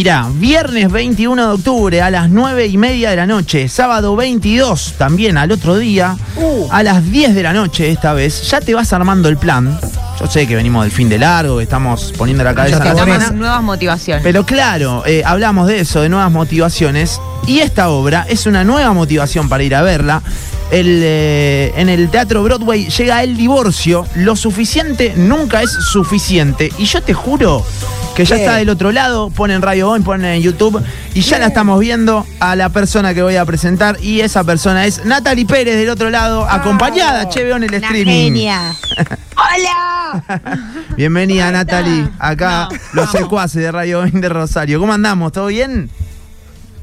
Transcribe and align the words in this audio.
Mirá, 0.00 0.30
viernes 0.32 0.90
21 0.90 1.46
de 1.46 1.52
octubre 1.52 2.00
a 2.00 2.08
las 2.08 2.30
9 2.30 2.68
y 2.68 2.78
media 2.78 3.10
de 3.10 3.16
la 3.16 3.26
noche, 3.26 3.68
sábado 3.68 4.16
22 4.16 4.94
también 4.96 5.36
al 5.36 5.52
otro 5.52 5.76
día, 5.76 6.16
a 6.70 6.82
las 6.82 7.10
10 7.10 7.34
de 7.34 7.42
la 7.42 7.52
noche 7.52 7.90
esta 7.90 8.14
vez, 8.14 8.48
ya 8.48 8.62
te 8.62 8.72
vas 8.72 8.94
armando 8.94 9.28
el 9.28 9.36
plan. 9.36 9.78
Yo 10.18 10.26
sé 10.26 10.46
que 10.46 10.56
venimos 10.56 10.84
del 10.84 10.90
fin 10.90 11.10
de 11.10 11.18
largo, 11.18 11.58
que 11.58 11.64
estamos 11.64 12.14
poniendo 12.16 12.42
la 12.42 12.54
cabeza 12.54 12.78
en 12.78 13.18
la 13.18 13.30
nuevas 13.32 13.62
motivaciones. 13.62 14.22
Pero 14.22 14.46
claro, 14.46 15.02
eh, 15.04 15.22
hablamos 15.22 15.66
de 15.66 15.80
eso, 15.80 16.00
de 16.00 16.08
nuevas 16.08 16.32
motivaciones. 16.32 17.20
Y 17.46 17.58
esta 17.58 17.90
obra 17.90 18.24
es 18.26 18.46
una 18.46 18.64
nueva 18.64 18.94
motivación 18.94 19.50
para 19.50 19.64
ir 19.64 19.74
a 19.74 19.82
verla. 19.82 20.22
El, 20.70 21.00
eh, 21.02 21.74
en 21.76 21.90
el 21.90 22.08
Teatro 22.08 22.42
Broadway 22.42 22.88
llega 22.88 23.22
el 23.22 23.36
divorcio. 23.36 24.06
Lo 24.14 24.34
suficiente 24.34 25.12
nunca 25.14 25.60
es 25.62 25.70
suficiente. 25.70 26.72
Y 26.78 26.86
yo 26.86 27.02
te 27.02 27.12
juro 27.12 27.66
que 28.20 28.26
ya 28.26 28.36
está 28.36 28.56
del 28.56 28.68
otro 28.68 28.92
lado. 28.92 29.30
Ponen 29.30 29.62
Radio 29.62 29.88
Boy, 29.88 30.00
ponen 30.00 30.34
en 30.34 30.42
YouTube. 30.42 30.82
Y 31.14 31.22
ya 31.22 31.38
la 31.38 31.46
estamos 31.46 31.80
viendo 31.80 32.26
a 32.38 32.54
la 32.54 32.68
persona 32.68 33.14
que 33.14 33.22
voy 33.22 33.36
a 33.36 33.46
presentar. 33.46 33.96
Y 34.02 34.20
esa 34.20 34.44
persona 34.44 34.84
es 34.84 35.06
Natalie 35.06 35.46
Pérez 35.46 35.76
del 35.76 35.88
otro 35.88 36.10
lado, 36.10 36.46
acompañada, 36.46 37.30
che, 37.30 37.50
en 37.50 37.62
el 37.62 37.72
streaming. 37.72 38.24
genia. 38.24 38.74
¡Hola! 39.36 40.40
Bienvenida, 40.96 41.50
Natalie. 41.50 42.08
Acá 42.18 42.68
No, 42.70 42.78
los 42.92 43.10
secuaces 43.10 43.62
de 43.62 43.72
Radio 43.72 44.00
Boy 44.00 44.10
de 44.10 44.28
Rosario. 44.28 44.78
¿Cómo 44.80 44.92
andamos? 44.92 45.32
¿Todo 45.32 45.46
bien? 45.46 45.88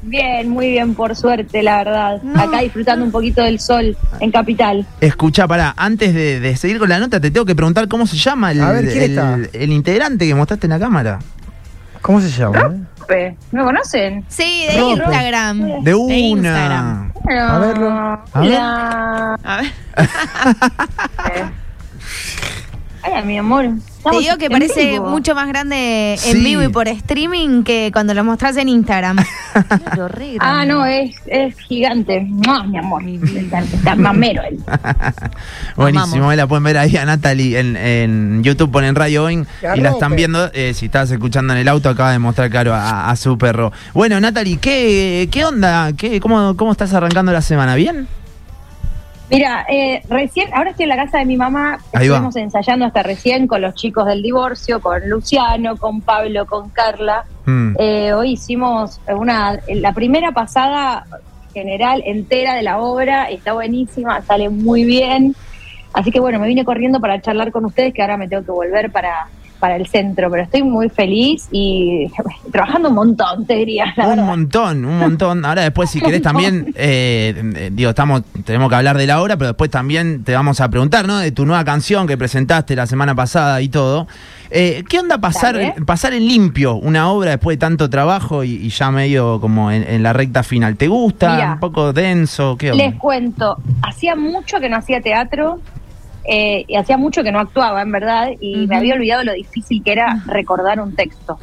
Bien, 0.08 0.48
muy 0.48 0.70
bien, 0.70 0.94
por 0.94 1.14
suerte, 1.14 1.62
la 1.62 1.78
verdad. 1.84 2.20
Acá 2.36 2.60
disfrutando 2.60 3.04
un 3.04 3.10
poquito 3.10 3.42
del 3.42 3.60
sol 3.60 3.96
en 4.20 4.30
Capital. 4.30 4.86
Escucha, 5.00 5.46
pará, 5.46 5.74
antes 5.76 6.14
de, 6.14 6.40
de 6.40 6.56
seguir 6.56 6.78
con 6.78 6.88
la 6.88 6.98
nota, 6.98 7.20
te 7.20 7.30
tengo 7.30 7.44
que 7.46 7.54
preguntar 7.54 7.88
cómo 7.88 8.06
se 8.06 8.16
llama 8.16 8.52
el, 8.52 8.60
A 8.62 8.72
ver, 8.72 8.88
¿quién 8.90 9.48
el- 9.52 9.72
integrante 9.72 10.26
que 10.26 10.34
mostraste 10.34 10.66
en 10.66 10.70
la 10.70 10.78
cámara. 10.78 11.18
¿Cómo 12.00 12.20
se 12.20 12.30
llama? 12.30 12.58
eh? 12.58 12.80
Rope, 13.00 13.36
¿Me 13.52 13.62
conocen? 13.64 14.24
Sí, 14.28 14.64
de 14.72 14.78
No, 14.78 14.90
Instagram. 14.90 15.82
De 15.82 15.90
Instagram. 15.96 17.12
una. 17.24 17.54
A 17.54 17.58
verlo. 17.58 17.90
A 17.90 18.40
ver. 18.40 18.48
Hola. 18.54 19.36
A 19.44 19.56
ver. 19.60 19.72
Ay, 23.02 23.24
mi 23.24 23.38
amor. 23.38 23.66
Te 24.02 24.18
digo 24.18 24.36
que 24.38 24.48
parece 24.48 24.92
vivo. 24.92 25.08
mucho 25.08 25.34
más 25.34 25.48
grande 25.48 26.14
en 26.14 26.18
Sí. 26.18 26.44
vivo 26.44 26.62
y 26.62 26.68
por 26.68 26.88
streaming 26.88 27.62
que 27.64 27.90
cuando 27.92 28.14
lo 28.14 28.24
mostrás 28.24 28.56
en 28.56 28.68
Instagram. 28.68 29.16
Claro, 29.68 30.08
re 30.08 30.36
Ah, 30.40 30.64
no, 30.64 30.86
es, 30.86 31.16
es 31.26 31.56
gigante. 31.58 32.20
¡Mua, 32.20 32.62
mi 32.64 32.78
amor. 32.78 33.02
Está, 33.08 33.58
está 33.60 33.96
mamero 33.96 34.42
él. 34.48 34.58
Buenísimo, 35.76 36.32
la 36.32 36.46
pueden 36.46 36.64
ver 36.64 36.78
ahí 36.78 36.96
a 36.96 37.04
Natalie 37.04 37.58
en, 37.58 37.76
en 37.76 38.42
YouTube, 38.44 38.70
ponen 38.70 38.94
Radio 38.94 39.22
Boeing 39.22 39.44
¡Que 39.60 39.76
y 39.76 39.80
la 39.80 39.90
están 39.90 40.14
viendo. 40.16 40.50
eh, 40.52 40.74
si 40.74 40.86
estás 40.86 41.10
escuchando 41.10 41.52
en 41.54 41.58
el 41.60 41.68
auto, 41.68 41.88
acaba 41.88 42.12
de 42.12 42.18
mostrar 42.18 42.50
claro 42.50 42.74
a, 42.74 43.10
a 43.10 43.16
su 43.16 43.36
perro. 43.36 43.72
Bueno, 43.94 44.20
Natalie, 44.20 44.58
¿qué, 44.58 45.28
qué 45.30 45.44
onda? 45.44 45.92
¿Qué, 45.96 46.20
cómo, 46.20 46.56
¿Cómo 46.56 46.72
estás 46.72 46.92
arrancando 46.94 47.32
la 47.32 47.42
semana? 47.42 47.74
¿Bien? 47.74 48.06
Mira, 49.30 49.66
eh, 49.68 50.02
recién, 50.08 50.48
ahora 50.54 50.70
estoy 50.70 50.84
en 50.84 50.88
la 50.88 50.96
casa 50.96 51.18
de 51.18 51.26
mi 51.26 51.36
mamá. 51.36 51.78
Ahí 51.92 52.08
va. 52.08 52.16
Estuvimos 52.16 52.36
ensayando 52.36 52.86
hasta 52.86 53.02
recién 53.02 53.46
con 53.46 53.60
los 53.60 53.74
chicos 53.74 54.06
del 54.06 54.22
divorcio, 54.22 54.80
con 54.80 55.08
Luciano, 55.08 55.76
con 55.76 56.00
Pablo, 56.00 56.46
con 56.46 56.70
Carla. 56.70 57.24
Mm. 57.44 57.74
Eh, 57.78 58.12
hoy 58.14 58.32
hicimos 58.32 59.00
una, 59.08 59.58
la 59.68 59.92
primera 59.92 60.32
pasada 60.32 61.04
general 61.52 62.02
entera 62.06 62.54
de 62.54 62.62
la 62.62 62.78
obra, 62.78 63.28
está 63.30 63.52
buenísima, 63.52 64.22
sale 64.22 64.48
muy 64.48 64.84
bien. 64.84 65.34
Así 65.92 66.10
que 66.10 66.20
bueno, 66.20 66.38
me 66.38 66.46
vine 66.46 66.64
corriendo 66.64 67.00
para 67.00 67.20
charlar 67.20 67.50
con 67.50 67.64
ustedes, 67.64 67.92
que 67.92 68.02
ahora 68.02 68.16
me 68.16 68.28
tengo 68.28 68.44
que 68.44 68.52
volver 68.52 68.90
para, 68.90 69.28
para 69.58 69.76
el 69.76 69.86
centro, 69.86 70.30
pero 70.30 70.42
estoy 70.42 70.62
muy 70.62 70.88
feliz 70.88 71.48
y 71.50 72.06
trabajando 72.52 72.88
un 72.88 72.94
montón, 72.94 73.46
te 73.46 73.54
diría, 73.56 73.92
la 73.96 74.04
un 74.04 74.10
verdad. 74.10 74.24
montón, 74.24 74.84
un 74.84 74.98
montón. 74.98 75.44
Ahora 75.44 75.62
después, 75.62 75.90
si 75.90 76.00
querés 76.02 76.22
también, 76.22 76.72
eh, 76.76 77.34
eh, 77.56 77.70
digo, 77.72 77.90
estamos, 77.90 78.22
tenemos 78.44 78.68
que 78.68 78.74
hablar 78.76 78.96
de 78.96 79.06
la 79.06 79.20
obra, 79.20 79.36
pero 79.36 79.48
después 79.48 79.70
también 79.70 80.24
te 80.24 80.34
vamos 80.34 80.60
a 80.60 80.68
preguntar, 80.68 81.06
¿no? 81.06 81.18
De 81.18 81.32
tu 81.32 81.44
nueva 81.46 81.64
canción 81.64 82.06
que 82.06 82.16
presentaste 82.16 82.74
la 82.76 82.86
semana 82.86 83.14
pasada 83.14 83.60
y 83.60 83.68
todo. 83.68 84.06
Eh, 84.50 84.82
¿Qué 84.88 84.98
onda 84.98 85.18
pasar, 85.18 85.54
Dale. 85.56 85.74
pasar 85.84 86.14
en 86.14 86.26
limpio 86.26 86.76
una 86.76 87.10
obra 87.10 87.32
después 87.32 87.56
de 87.56 87.58
tanto 87.58 87.90
trabajo 87.90 88.44
y, 88.44 88.52
y 88.52 88.70
ya 88.70 88.90
medio 88.90 89.40
como 89.40 89.70
en, 89.70 89.84
en 89.86 90.02
la 90.02 90.12
recta 90.14 90.42
final? 90.42 90.76
¿Te 90.76 90.88
gusta? 90.88 91.52
¿Un 91.54 91.60
poco 91.60 91.92
denso? 91.92 92.56
¿Qué 92.56 92.72
onda? 92.72 92.84
Les 92.84 92.94
cuento, 92.94 93.58
hacía 93.82 94.16
mucho 94.16 94.58
que 94.58 94.68
no 94.70 94.76
hacía 94.78 95.00
teatro 95.02 95.60
eh, 96.28 96.64
y 96.68 96.76
hacía 96.76 96.98
mucho 96.98 97.22
que 97.22 97.32
no 97.32 97.40
actuaba, 97.40 97.82
en 97.82 97.90
verdad, 97.90 98.28
y 98.40 98.66
me 98.66 98.76
había 98.76 98.94
olvidado 98.94 99.24
lo 99.24 99.32
difícil 99.32 99.82
que 99.82 99.92
era 99.92 100.22
recordar 100.26 100.80
un 100.80 100.94
texto. 100.94 101.38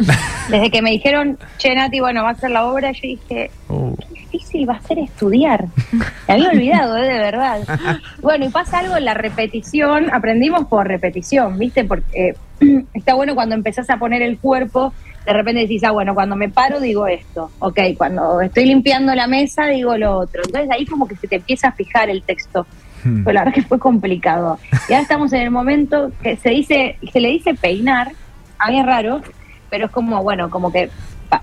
Desde 0.50 0.70
que 0.70 0.82
me 0.82 0.92
dijeron, 0.92 1.38
che, 1.58 1.74
Nati, 1.74 2.00
bueno, 2.00 2.24
va 2.24 2.30
a 2.30 2.36
ser 2.36 2.52
la 2.52 2.66
obra, 2.66 2.92
yo 2.92 3.02
dije, 3.02 3.52
Uh, 3.68 3.96
qué 3.96 4.22
difícil 4.22 4.70
va 4.70 4.76
a 4.76 4.82
ser 4.82 5.00
estudiar. 5.00 5.66
Me 6.28 6.34
había 6.34 6.50
olvidado, 6.50 6.98
eh, 6.98 7.08
de 7.08 7.18
verdad. 7.18 7.62
Bueno, 8.22 8.46
y 8.46 8.50
pasa 8.50 8.80
algo 8.80 8.96
en 8.96 9.06
la 9.06 9.16
repetición, 9.16 10.14
aprendimos 10.14 10.66
por 10.68 10.88
repetición, 10.88 11.58
¿viste? 11.58 11.84
Porque 11.84 12.30
eh, 12.30 12.86
está 12.94 13.16
bueno 13.16 13.34
cuando 13.34 13.56
empezás 13.56 13.90
a 13.90 13.98
poner 13.98 14.22
el 14.22 14.38
cuerpo, 14.38 14.94
de 15.26 15.34
repente 15.34 15.62
decís, 15.62 15.84
ah, 15.84 15.92
bueno, 15.92 16.14
cuando 16.14 16.36
me 16.36 16.50
paro 16.50 16.80
digo 16.80 17.08
esto, 17.08 17.50
ok, 17.58 17.80
cuando 17.98 18.42
estoy 18.42 18.66
limpiando 18.66 19.16
la 19.16 19.26
mesa 19.26 19.66
digo 19.66 19.98
lo 19.98 20.20
otro. 20.20 20.44
Entonces 20.46 20.70
ahí 20.72 20.86
como 20.86 21.08
que 21.08 21.16
se 21.16 21.28
te 21.28 21.38
empieza 21.38 21.70
a 21.70 21.72
fijar 21.72 22.12
el 22.12 22.22
texto. 22.22 22.68
La 23.06 23.44
verdad 23.44 23.54
que 23.54 23.62
fue 23.62 23.80
complicado. 23.80 24.60
Y 24.90 24.94
ahora 24.94 25.04
estamos 25.04 25.34
en 25.34 25.42
el 25.42 25.52
momento 25.52 26.12
que 26.22 26.38
se 26.38 26.50
dice, 26.50 26.98
se 27.12 27.20
le 27.20 27.30
dice 27.30 27.54
peinar, 27.54 28.12
a 28.58 28.70
mí 28.70 28.80
es 28.80 28.86
raro, 28.86 29.22
pero 29.70 29.86
es 29.86 29.92
como, 29.92 30.22
bueno, 30.24 30.50
como 30.50 30.72
que, 30.72 30.90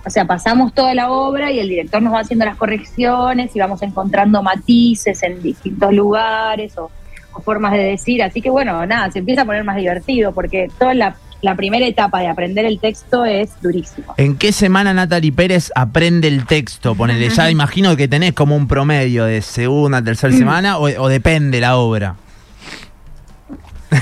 o 0.04 0.10
sea, 0.10 0.24
pasamos 0.24 0.74
toda 0.74 0.94
la 0.94 1.10
obra 1.10 1.50
y 1.50 1.58
el 1.58 1.68
director 1.68 2.02
nos 2.02 2.14
va 2.14 2.20
haciendo 2.20 2.44
las 2.44 2.56
correcciones 2.56 3.54
y 3.54 3.58
vamos 3.58 3.82
encontrando 3.82 4.42
matices 4.42 5.22
en 5.22 5.42
distintos 5.42 5.92
lugares 5.92 6.76
o, 6.78 6.90
o 7.32 7.40
formas 7.40 7.72
de 7.72 7.84
decir. 7.84 8.22
Así 8.22 8.40
que 8.40 8.50
bueno, 8.50 8.84
nada, 8.86 9.10
se 9.10 9.20
empieza 9.20 9.42
a 9.42 9.44
poner 9.44 9.64
más 9.64 9.76
divertido 9.76 10.32
porque 10.32 10.68
toda 10.78 10.94
la, 10.94 11.16
la 11.42 11.54
primera 11.56 11.84
etapa 11.86 12.20
de 12.20 12.28
aprender 12.28 12.64
el 12.64 12.78
texto 12.78 13.24
es 13.24 13.50
durísimo. 13.60 14.14
¿En 14.16 14.36
qué 14.36 14.52
semana 14.52 14.94
Natalie 14.94 15.32
Pérez 15.32 15.70
aprende 15.74 16.28
el 16.28 16.46
texto? 16.46 16.94
Ponele, 16.94 17.28
ya 17.30 17.50
imagino 17.50 17.96
que 17.96 18.08
tenés 18.08 18.32
como 18.32 18.56
un 18.56 18.66
promedio 18.68 19.24
de 19.24 19.42
segunda, 19.42 20.00
Mm. 20.00 20.04
tercera 20.04 20.32
semana 20.36 20.78
o, 20.78 20.82
o 20.84 21.08
depende 21.08 21.60
la 21.60 21.76
obra. 21.76 22.14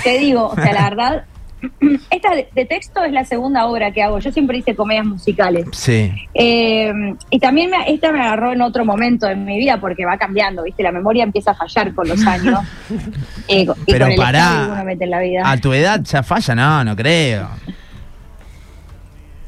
Te 0.05 0.19
digo, 0.19 0.49
o 0.49 0.55
sea, 0.55 0.73
la 0.73 0.83
verdad, 0.91 1.25
esta 2.11 2.35
de, 2.35 2.49
de 2.55 2.65
texto 2.65 3.03
es 3.05 3.13
la 3.13 3.25
segunda 3.25 3.67
obra 3.67 3.91
que 3.93 4.03
hago. 4.03 4.19
Yo 4.19 4.33
siempre 4.33 4.59
hice 4.59 4.75
comedias 4.75 5.05
musicales. 5.07 5.67
Sí. 5.73 6.13
Eh, 6.35 6.93
y 7.31 7.39
también 7.39 7.71
me- 7.71 7.91
esta 7.93 8.13
me 8.13 8.21
agarró 8.21 8.53
en 8.53 8.63
otro 8.63 8.85
momento 8.85 9.27
de 9.27 9.37
mi 9.37 9.59
vida 9.59 9.79
porque 9.81 10.05
va 10.05 10.17
cambiando, 10.19 10.63
¿viste? 10.65 10.83
La 10.83 10.93
memoria 10.93 11.23
empieza 11.25 11.53
a 11.53 11.55
fallar 11.55 11.95
con 11.95 12.09
los 12.09 12.27
años. 12.27 12.61
Eh, 13.49 13.67
co- 13.67 13.75
y 13.87 13.93
Pero 13.93 14.05
con 14.07 14.13
el 14.13 14.17
pará. 14.19 14.69
uno 14.73 14.85
mete 14.85 15.05
en 15.05 15.11
la 15.11 15.21
vida. 15.21 15.43
A 15.45 15.57
tu 15.57 15.73
edad 15.73 16.01
ya 16.03 16.23
falla, 16.23 16.55
no, 16.55 16.85
no 16.85 16.95
creo. 16.97 17.49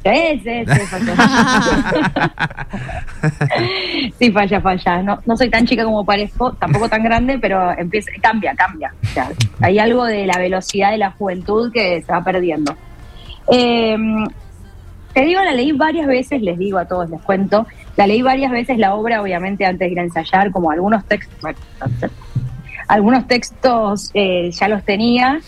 Sí, 0.04 0.40
sí, 0.42 0.64
sí, 0.66 0.80
falla. 0.86 1.14
sí, 4.18 4.32
falla, 4.32 4.60
falla. 4.60 5.02
No, 5.02 5.20
no 5.26 5.36
soy 5.36 5.48
tan 5.50 5.66
chica 5.66 5.84
como 5.84 6.04
parezco, 6.04 6.52
tampoco 6.54 6.88
tan 6.88 7.02
grande, 7.04 7.38
pero 7.38 7.70
empieza, 7.78 8.10
cambia, 8.20 8.54
cambia. 8.54 8.92
O 9.02 9.06
sea, 9.06 9.28
hay 9.60 9.78
algo 9.78 10.04
de 10.04 10.26
la 10.26 10.38
velocidad 10.38 10.90
de 10.90 10.98
la 10.98 11.10
juventud 11.12 11.70
que 11.72 12.02
se 12.02 12.12
va 12.12 12.22
perdiendo. 12.24 12.74
Eh, 13.52 13.96
te 15.14 15.24
digo, 15.24 15.40
la 15.42 15.52
leí 15.52 15.72
varias 15.72 16.06
veces, 16.06 16.42
les 16.42 16.58
digo 16.58 16.78
a 16.78 16.86
todos, 16.86 17.10
les 17.10 17.20
cuento. 17.22 17.66
La 17.96 18.06
leí 18.06 18.22
varias 18.22 18.50
veces 18.50 18.78
la 18.78 18.94
obra, 18.94 19.20
obviamente, 19.22 19.64
antes 19.66 19.86
de 19.86 19.92
ir 19.92 20.00
a 20.00 20.04
ensayar, 20.04 20.50
como 20.50 20.70
algunos 20.70 21.04
textos. 21.04 21.38
bueno, 21.42 21.58
algunos 22.88 23.26
textos 23.28 24.10
eh, 24.14 24.50
ya 24.50 24.69
los 24.69 24.82
tenía, 24.84 25.38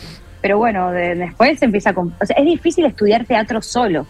pero 0.40 0.58
bueno, 0.58 0.90
de- 0.92 1.14
después 1.14 1.60
empieza 1.62 1.90
a... 1.90 1.94
O 1.98 2.26
sea, 2.26 2.36
es 2.36 2.44
difícil 2.44 2.84
estudiar 2.84 3.24
teatro 3.24 3.62
solo. 3.62 4.06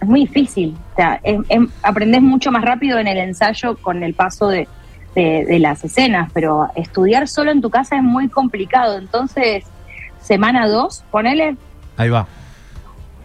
Es 0.00 0.06
muy 0.08 0.20
difícil. 0.20 0.74
O 0.92 0.96
sea, 0.96 1.20
em- 1.22 1.44
em- 1.48 1.68
aprendes 1.82 2.22
mucho 2.22 2.50
más 2.52 2.62
rápido 2.64 2.98
en 2.98 3.06
el 3.08 3.18
ensayo 3.18 3.76
con 3.78 4.02
el 4.02 4.14
paso 4.14 4.48
de, 4.48 4.68
de- 5.14 5.44
de 5.46 5.58
las 5.58 5.82
escenas, 5.84 6.30
pero 6.32 6.68
estudiar 6.76 7.26
solo 7.28 7.50
en 7.50 7.60
tu 7.60 7.70
casa 7.70 7.96
es 7.96 8.02
muy 8.02 8.28
complicado. 8.28 8.98
Entonces, 8.98 9.64
semana 10.20 10.68
dos, 10.68 11.04
ponele, 11.10 11.56
Ahí 11.96 12.10
va. 12.10 12.26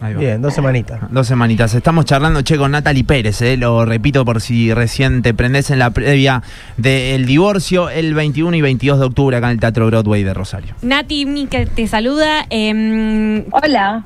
Ahí 0.00 0.12
va. 0.14 0.20
Bien, 0.20 0.42
dos 0.42 0.52
semanitas. 0.52 1.00
Dos 1.10 1.28
semanitas. 1.28 1.72
Estamos 1.74 2.04
charlando, 2.04 2.42
che, 2.42 2.58
con 2.58 2.72
Natalie 2.72 3.04
Pérez, 3.04 3.40
eh, 3.40 3.56
lo 3.56 3.84
repito 3.84 4.24
por 4.24 4.40
si 4.40 4.74
recién 4.74 5.22
te 5.22 5.32
prendés 5.32 5.70
en 5.70 5.78
la 5.78 5.90
previa 5.90 6.42
del 6.76 7.24
divorcio 7.24 7.88
el 7.88 8.12
21 8.14 8.56
y 8.56 8.60
22 8.62 8.98
de 8.98 9.04
octubre 9.06 9.36
acá 9.36 9.46
en 9.46 9.52
el 9.52 9.60
Teatro 9.60 9.86
Broadway 9.86 10.24
de 10.24 10.34
Rosario. 10.34 10.74
Nati, 10.82 11.24
Mica 11.24 11.64
te 11.66 11.86
saluda. 11.86 12.44
Eh, 12.50 13.46
hola. 13.52 14.04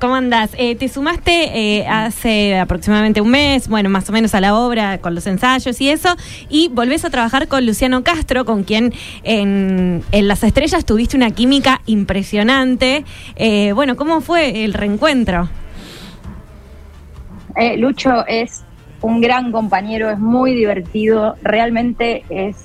¿Cómo 0.00 0.14
andás? 0.14 0.50
Eh, 0.56 0.76
te 0.76 0.88
sumaste 0.88 1.78
eh, 1.78 1.86
hace 1.88 2.58
aproximadamente 2.58 3.20
un 3.20 3.30
mes, 3.30 3.68
bueno, 3.68 3.88
más 3.88 4.08
o 4.08 4.12
menos 4.12 4.34
a 4.34 4.40
la 4.40 4.54
obra, 4.54 4.98
con 4.98 5.14
los 5.14 5.26
ensayos 5.26 5.80
y 5.80 5.90
eso, 5.90 6.14
y 6.48 6.68
volvés 6.68 7.04
a 7.04 7.10
trabajar 7.10 7.48
con 7.48 7.66
Luciano 7.66 8.04
Castro, 8.04 8.44
con 8.44 8.62
quien 8.62 8.92
en, 9.24 10.02
en 10.12 10.28
Las 10.28 10.44
Estrellas 10.44 10.84
tuviste 10.84 11.16
una 11.16 11.30
química 11.30 11.80
impresionante. 11.86 13.04
Eh, 13.36 13.72
bueno, 13.72 13.96
¿cómo 13.96 14.20
fue 14.20 14.64
el 14.64 14.74
reencuentro? 14.74 15.48
Eh, 17.56 17.76
Lucho 17.76 18.24
es 18.26 18.62
un 19.00 19.20
gran 19.20 19.50
compañero, 19.50 20.10
es 20.10 20.18
muy 20.18 20.54
divertido, 20.54 21.36
realmente 21.42 22.24
es 22.28 22.56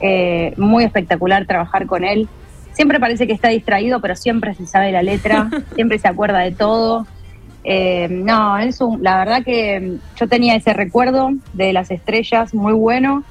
eh, 0.00 0.52
muy 0.56 0.84
espectacular 0.84 1.46
trabajar 1.46 1.86
con 1.86 2.04
él. 2.04 2.28
Siempre 2.74 3.00
parece 3.00 3.26
que 3.26 3.32
está 3.32 3.48
distraído, 3.48 4.00
pero 4.00 4.14
siempre 4.14 4.54
se 4.54 4.66
sabe 4.66 4.92
la 4.92 5.02
letra, 5.02 5.48
siempre 5.74 5.98
se 5.98 6.08
acuerda 6.08 6.40
de 6.40 6.52
todo. 6.52 7.06
Eh, 7.64 8.08
no, 8.10 8.58
es 8.58 8.80
un, 8.82 9.02
la 9.02 9.16
verdad 9.16 9.42
que 9.42 9.96
yo 10.16 10.28
tenía 10.28 10.54
ese 10.54 10.74
recuerdo 10.74 11.30
de 11.54 11.72
las 11.72 11.90
estrellas 11.90 12.52
muy 12.52 12.74
bueno 12.74 13.24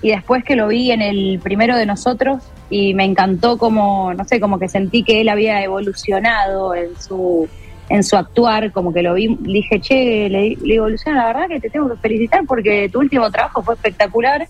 y 0.00 0.10
después 0.10 0.44
que 0.44 0.54
lo 0.54 0.68
vi 0.68 0.92
en 0.92 1.02
el 1.02 1.40
primero 1.42 1.76
de 1.76 1.86
nosotros 1.86 2.42
y 2.70 2.94
me 2.94 3.04
encantó 3.04 3.58
como, 3.58 4.14
no 4.14 4.24
sé, 4.24 4.38
como 4.38 4.60
que 4.60 4.68
sentí 4.68 5.02
que 5.02 5.20
él 5.20 5.28
había 5.28 5.62
evolucionado 5.62 6.74
en 6.74 6.96
su 7.00 7.48
en 7.88 8.04
su 8.04 8.16
actuar, 8.16 8.70
como 8.70 8.92
que 8.92 9.02
lo 9.02 9.14
vi, 9.14 9.36
dije, 9.40 9.80
che, 9.80 10.28
le, 10.28 10.50
le 10.50 10.56
digo, 10.62 10.86
la 10.88 11.26
verdad 11.26 11.48
que 11.48 11.58
te 11.58 11.70
tengo 11.70 11.90
que 11.90 11.96
felicitar 11.96 12.42
porque 12.46 12.88
tu 12.88 13.00
último 13.00 13.28
trabajo 13.32 13.64
fue 13.64 13.74
espectacular 13.74 14.46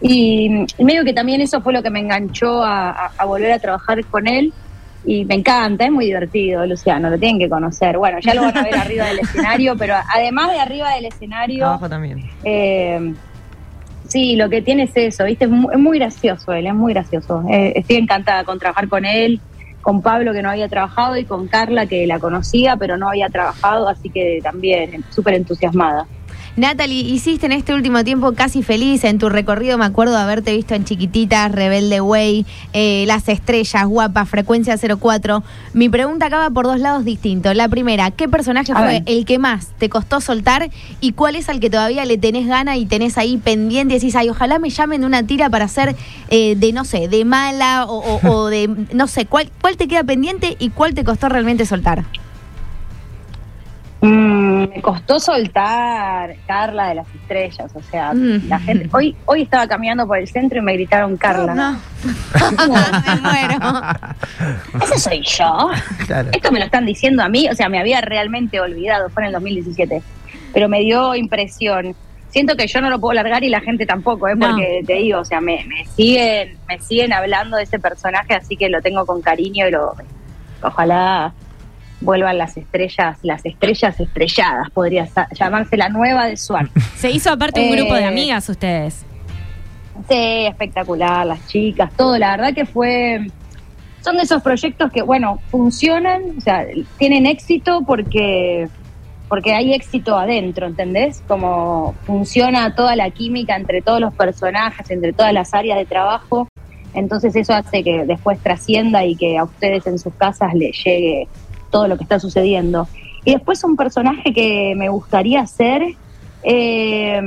y, 0.00 0.64
y 0.76 0.84
medio 0.84 1.04
que 1.04 1.12
también 1.12 1.40
eso 1.40 1.60
fue 1.62 1.72
lo 1.72 1.82
que 1.82 1.90
me 1.90 2.00
enganchó 2.00 2.62
a, 2.62 2.90
a- 2.90 3.12
a 3.16 3.24
volver 3.26 3.52
a 3.52 3.58
trabajar 3.58 4.04
con 4.06 4.26
él. 4.28 4.52
Y 5.04 5.24
me 5.24 5.36
encanta, 5.36 5.84
es 5.86 5.92
muy 5.92 6.06
divertido, 6.06 6.66
Luciano, 6.66 7.08
lo 7.08 7.18
tienen 7.18 7.38
que 7.38 7.48
conocer. 7.48 7.96
Bueno, 7.98 8.18
ya 8.20 8.34
lo 8.34 8.42
van 8.42 8.56
a 8.56 8.62
ver 8.62 8.74
arriba 8.76 9.06
del 9.06 9.20
escenario, 9.20 9.76
pero 9.78 9.94
además 10.12 10.50
de 10.52 10.58
arriba 10.60 10.92
del 10.94 11.06
escenario, 11.06 11.66
Abajo 11.66 11.88
también. 11.88 12.18
eh, 12.44 13.14
sí, 14.08 14.36
lo 14.36 14.48
que 14.50 14.60
tiene 14.62 14.84
es 14.84 14.92
eso, 14.96 15.24
¿viste? 15.24 15.44
Es 15.44 15.50
muy, 15.50 15.72
es 15.72 15.78
muy 15.80 15.98
gracioso 15.98 16.52
él, 16.52 16.66
es 16.66 16.74
muy 16.74 16.92
gracioso. 16.92 17.42
Eh, 17.48 17.72
estoy 17.76 17.96
encantada 17.96 18.44
con 18.44 18.58
trabajar 18.58 18.88
con 18.88 19.04
él, 19.04 19.40
con 19.80 20.02
Pablo 20.02 20.32
que 20.32 20.42
no 20.42 20.50
había 20.50 20.68
trabajado 20.68 21.16
y 21.16 21.24
con 21.24 21.46
Carla 21.48 21.86
que 21.86 22.06
la 22.06 22.18
conocía 22.18 22.76
pero 22.76 22.96
no 22.98 23.08
había 23.08 23.28
trabajado, 23.28 23.88
así 23.88 24.10
que 24.10 24.40
también 24.42 25.04
súper 25.08 25.34
entusiasmada. 25.34 26.06
Natalie, 26.58 27.02
hiciste 27.02 27.46
en 27.46 27.52
este 27.52 27.72
último 27.72 28.02
tiempo 28.02 28.32
casi 28.32 28.64
feliz 28.64 29.04
en 29.04 29.18
tu 29.18 29.28
recorrido. 29.28 29.78
Me 29.78 29.84
acuerdo 29.84 30.14
de 30.14 30.20
haberte 30.22 30.56
visto 30.56 30.74
en 30.74 30.84
Chiquititas, 30.84 31.52
Rebelde 31.52 32.00
Way, 32.00 32.44
eh, 32.72 33.04
Las 33.06 33.28
Estrellas, 33.28 33.86
Guapa, 33.86 34.24
Frecuencia 34.26 34.76
04. 34.76 35.44
Mi 35.74 35.88
pregunta 35.88 36.26
acaba 36.26 36.50
por 36.50 36.66
dos 36.66 36.80
lados 36.80 37.04
distintos. 37.04 37.54
La 37.54 37.68
primera, 37.68 38.10
¿qué 38.10 38.28
personaje 38.28 38.72
A 38.72 38.76
fue 38.76 38.86
ver. 38.86 39.02
el 39.06 39.24
que 39.24 39.38
más 39.38 39.68
te 39.78 39.88
costó 39.88 40.20
soltar? 40.20 40.68
¿Y 41.00 41.12
cuál 41.12 41.36
es 41.36 41.48
al 41.48 41.60
que 41.60 41.70
todavía 41.70 42.04
le 42.04 42.18
tenés 42.18 42.48
gana 42.48 42.76
y 42.76 42.86
tenés 42.86 43.18
ahí 43.18 43.36
pendiente? 43.36 43.94
Y 43.94 43.98
decís, 43.98 44.16
ay, 44.16 44.28
ojalá 44.28 44.58
me 44.58 44.70
llamen 44.70 45.02
de 45.02 45.06
una 45.06 45.22
tira 45.22 45.48
para 45.50 45.68
ser 45.68 45.94
eh, 46.28 46.56
de, 46.56 46.72
no 46.72 46.84
sé, 46.84 47.06
de 47.06 47.24
mala 47.24 47.84
o, 47.86 47.98
o- 47.98 48.28
o 48.32 48.46
de, 48.48 48.68
no 48.92 49.06
sé, 49.06 49.26
¿cuál, 49.26 49.48
¿cuál 49.60 49.76
te 49.76 49.86
queda 49.86 50.02
pendiente 50.02 50.56
y 50.58 50.70
cuál 50.70 50.94
te 50.94 51.04
costó 51.04 51.28
realmente 51.28 51.66
soltar? 51.66 52.04
Mm, 54.00 54.68
me 54.70 54.80
costó 54.82 55.18
soltar 55.18 56.36
Carla 56.46 56.88
de 56.88 56.94
las 56.96 57.14
estrellas, 57.14 57.70
o 57.74 57.82
sea, 57.82 58.12
Mm. 58.14 58.48
la 58.48 58.58
gente. 58.60 58.88
Hoy, 58.92 59.16
hoy 59.26 59.42
estaba 59.42 59.66
caminando 59.66 60.06
por 60.06 60.18
el 60.18 60.28
centro 60.28 60.58
y 60.58 60.62
me 60.62 60.72
gritaron 60.74 61.16
Carla. 61.16 61.54
No. 61.54 61.80
me 62.62 63.20
muero. 63.20 63.82
¿Ese 64.82 64.98
soy 65.00 65.22
yo? 65.24 65.70
Claro. 66.06 66.28
Esto 66.32 66.52
me 66.52 66.60
lo 66.60 66.64
están 66.66 66.86
diciendo 66.86 67.22
a 67.24 67.28
mí, 67.28 67.48
o 67.48 67.54
sea, 67.54 67.68
me 67.68 67.80
había 67.80 68.00
realmente 68.00 68.60
olvidado, 68.60 69.08
fue 69.10 69.22
en 69.24 69.26
el 69.28 69.32
2017, 69.32 70.00
pero 70.54 70.68
me 70.68 70.80
dio 70.80 71.14
impresión. 71.16 71.94
Siento 72.30 72.56
que 72.56 72.66
yo 72.66 72.80
no 72.80 72.90
lo 72.90 73.00
puedo 73.00 73.14
largar 73.14 73.42
y 73.42 73.48
la 73.48 73.60
gente 73.60 73.84
tampoco, 73.86 74.28
¿eh? 74.28 74.36
No. 74.36 74.48
porque 74.48 74.82
te 74.86 74.92
digo, 74.94 75.20
o 75.20 75.24
sea, 75.24 75.40
me, 75.40 75.64
me 75.66 75.84
siguen 75.96 76.56
me 76.68 76.78
siguen 76.78 77.12
hablando 77.12 77.56
de 77.56 77.62
ese 77.64 77.78
personaje, 77.78 78.34
así 78.34 78.56
que 78.56 78.68
lo 78.68 78.80
tengo 78.82 79.04
con 79.06 79.22
cariño 79.22 79.66
y 79.66 79.70
lo 79.70 79.94
ojalá 80.62 81.32
vuelvan 82.00 82.38
las 82.38 82.56
estrellas, 82.56 83.18
las 83.22 83.44
estrellas 83.44 83.98
estrelladas, 83.98 84.70
podría 84.70 85.08
llamarse 85.32 85.76
la 85.76 85.88
nueva 85.88 86.26
de 86.26 86.36
Swan. 86.36 86.70
Se 86.96 87.10
hizo 87.10 87.30
aparte 87.30 87.60
un 87.60 87.70
grupo 87.70 87.94
de 87.94 88.02
Eh, 88.02 88.06
amigas 88.06 88.48
ustedes. 88.48 89.04
Sí, 90.08 90.46
espectacular, 90.46 91.26
las 91.26 91.46
chicas, 91.48 91.92
todo. 91.96 92.16
La 92.18 92.36
verdad 92.36 92.54
que 92.54 92.64
fue. 92.64 93.26
Son 94.00 94.16
de 94.16 94.22
esos 94.22 94.42
proyectos 94.42 94.92
que, 94.92 95.02
bueno, 95.02 95.40
funcionan, 95.50 96.22
o 96.38 96.40
sea, 96.40 96.64
tienen 96.98 97.26
éxito 97.26 97.82
porque 97.84 98.68
porque 99.28 99.52
hay 99.52 99.74
éxito 99.74 100.16
adentro, 100.16 100.66
¿entendés? 100.66 101.22
Como 101.28 101.94
funciona 102.04 102.74
toda 102.74 102.96
la 102.96 103.10
química 103.10 103.56
entre 103.56 103.82
todos 103.82 104.00
los 104.00 104.14
personajes, 104.14 104.90
entre 104.90 105.12
todas 105.12 105.32
las 105.34 105.52
áreas 105.52 105.78
de 105.78 105.84
trabajo. 105.84 106.48
Entonces 106.94 107.36
eso 107.36 107.52
hace 107.52 107.84
que 107.84 108.06
después 108.06 108.38
trascienda 108.40 109.04
y 109.04 109.14
que 109.14 109.36
a 109.36 109.44
ustedes 109.44 109.86
en 109.86 109.98
sus 109.98 110.14
casas 110.14 110.54
les 110.54 110.82
llegue 110.82 111.28
todo 111.70 111.88
lo 111.88 111.96
que 111.96 112.04
está 112.04 112.18
sucediendo. 112.18 112.88
Y 113.24 113.32
después 113.32 113.62
un 113.64 113.76
personaje 113.76 114.32
que 114.32 114.74
me 114.76 114.88
gustaría 114.88 115.40
hacer, 115.42 115.82
eh, 116.42 117.20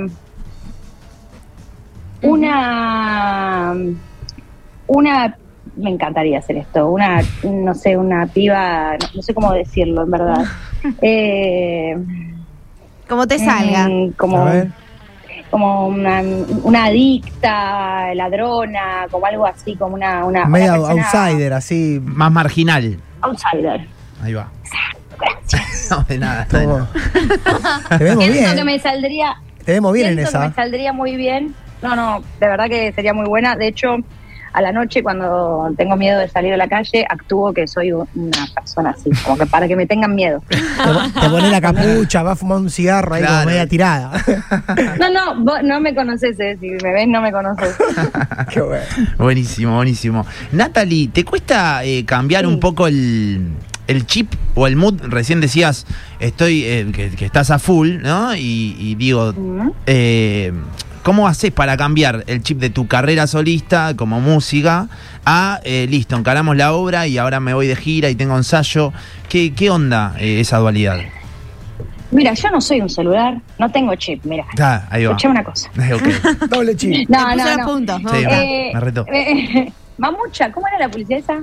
una, 2.23 3.73
una, 4.87 5.37
me 5.75 5.89
encantaría 5.89 6.39
hacer 6.39 6.57
esto, 6.57 6.89
una, 6.89 7.21
no 7.43 7.73
sé, 7.73 7.97
una 7.97 8.27
piba, 8.27 8.93
no, 8.99 9.07
no 9.15 9.21
sé 9.21 9.33
cómo 9.33 9.51
decirlo 9.53 10.03
en 10.03 10.11
verdad. 10.11 10.45
Eh, 11.03 11.95
Como 13.07 13.27
te 13.27 13.37
salga. 13.37 13.87
mm, 13.87 14.13
como, 14.13 14.47
como 15.51 15.87
una, 15.89 16.23
una 16.63 16.85
adicta, 16.85 18.15
ladrona, 18.15 19.05
como 19.11 19.27
algo 19.27 19.45
así, 19.45 19.75
como 19.75 19.93
una, 19.93 20.25
una, 20.25 20.39
una 20.39 20.45
Medio 20.47 20.71
persona 20.73 21.03
outsider, 21.03 21.53
así. 21.53 21.99
Más 22.03 22.31
marginal. 22.31 22.97
outsider. 23.21 23.85
Ahí 24.21 24.33
va. 24.33 24.49
No, 25.89 26.03
de 26.07 26.17
nada. 26.17 26.43
está 26.43 26.59
de 26.59 26.67
nada. 26.67 26.89
Te 27.97 28.03
vemos 28.05 28.23
Pienso 28.23 28.45
que 28.49 28.53
bien. 28.53 28.65
me 28.65 28.79
saldría, 28.79 29.35
Te 29.65 29.73
vemos 29.73 29.91
bien 29.93 30.07
en 30.07 30.13
Siento 30.15 30.31
que 30.31 30.37
esa. 30.37 30.47
me 30.47 30.53
saldría 30.55 30.93
muy 30.93 31.17
bien. 31.17 31.53
No, 31.81 31.95
no, 31.97 32.23
de 32.39 32.47
verdad 32.47 32.67
que 32.69 32.93
sería 32.93 33.13
muy 33.13 33.27
buena. 33.27 33.57
De 33.57 33.67
hecho, 33.67 33.97
a 34.53 34.61
la 34.61 34.71
noche 34.71 35.03
cuando 35.03 35.69
tengo 35.77 35.97
miedo 35.97 36.17
de 36.19 36.29
salir 36.29 36.53
a 36.53 36.57
la 36.57 36.69
calle, 36.69 37.05
actúo 37.09 37.51
que 37.53 37.67
soy 37.67 37.91
una 37.91 38.07
persona 38.55 38.91
así, 38.91 39.09
como 39.25 39.37
que 39.37 39.45
para 39.47 39.67
que 39.67 39.75
me 39.75 39.85
tengan 39.85 40.15
miedo. 40.15 40.41
Te, 40.47 40.55
te 40.55 41.29
pones 41.29 41.51
la 41.51 41.59
capucha, 41.59 42.23
vas 42.23 42.33
a 42.33 42.35
fumar 42.37 42.59
un 42.59 42.69
cigarro 42.69 43.13
ahí 43.15 43.21
Claro. 43.21 43.35
como 43.39 43.45
media 43.47 43.67
tirada. 43.67 44.11
No, 44.99 45.09
no, 45.09 45.43
vos 45.43 45.59
no 45.63 45.81
me 45.81 45.93
conoces, 45.93 46.39
eh. 46.39 46.57
si 46.61 46.69
me 46.69 46.93
ves 46.93 47.07
no 47.09 47.21
me 47.21 47.33
conoces. 47.33 47.75
Qué 48.49 48.61
bueno. 48.61 48.85
Buenísimo, 49.17 49.75
buenísimo. 49.75 50.25
Natalie, 50.53 51.09
¿te 51.09 51.25
cuesta 51.25 51.83
eh, 51.83 52.05
cambiar 52.05 52.45
un 52.45 52.59
poco 52.61 52.87
el, 52.87 53.51
el 53.87 54.05
chip 54.05 54.33
o 54.55 54.67
el 54.67 54.75
mood? 54.75 55.01
Recién 55.03 55.41
decías, 55.41 55.85
estoy 56.19 56.63
eh, 56.63 56.91
que, 56.93 57.09
que 57.11 57.25
estás 57.25 57.51
a 57.51 57.59
full, 57.59 57.97
¿no? 58.01 58.35
Y, 58.35 58.75
y 58.79 58.95
digo, 58.95 59.33
eh, 59.85 60.53
¿cómo 61.03 61.27
haces 61.27 61.51
para 61.51 61.77
cambiar 61.77 62.23
el 62.27 62.41
chip 62.43 62.59
de 62.59 62.69
tu 62.69 62.87
carrera 62.87 63.27
solista 63.27 63.95
como 63.95 64.19
música 64.21 64.87
a, 65.25 65.59
eh, 65.63 65.87
listo, 65.89 66.15
encaramos 66.15 66.55
la 66.57 66.73
obra 66.73 67.07
y 67.07 67.17
ahora 67.17 67.39
me 67.39 67.53
voy 67.53 67.67
de 67.67 67.75
gira 67.75 68.09
y 68.09 68.15
tengo 68.15 68.35
ensayo? 68.37 68.93
¿Qué, 69.29 69.53
qué 69.53 69.69
onda 69.69 70.15
eh, 70.19 70.39
esa 70.39 70.57
dualidad? 70.57 70.99
Mira, 72.11 72.33
yo 72.33 72.49
no 72.51 72.59
soy 72.59 72.81
un 72.81 72.89
celular, 72.89 73.39
no 73.57 73.71
tengo 73.71 73.95
chip, 73.95 74.25
mira. 74.25 74.43
Ah, 74.59 74.85
ahí 74.89 75.05
va. 75.05 75.11
Escuchame 75.11 75.31
una 75.31 75.43
cosa. 75.45 75.69
Eh. 75.79 76.37
Doble 76.49 76.75
chip. 76.75 77.09
No, 77.09 77.19
puso 77.23 77.35
no, 77.45 77.57
no. 77.57 77.65
puntos. 77.65 77.99
Sí, 78.01 78.05
ok. 78.25 78.31
me- 78.31 78.71
me 78.73 78.79
retó. 78.81 79.05
eh, 79.13 79.71
mamucha, 79.97 80.51
¿cómo 80.51 80.67
era 80.67 80.79
la 80.79 80.89
publicidad 80.91 81.19
esa? 81.19 81.39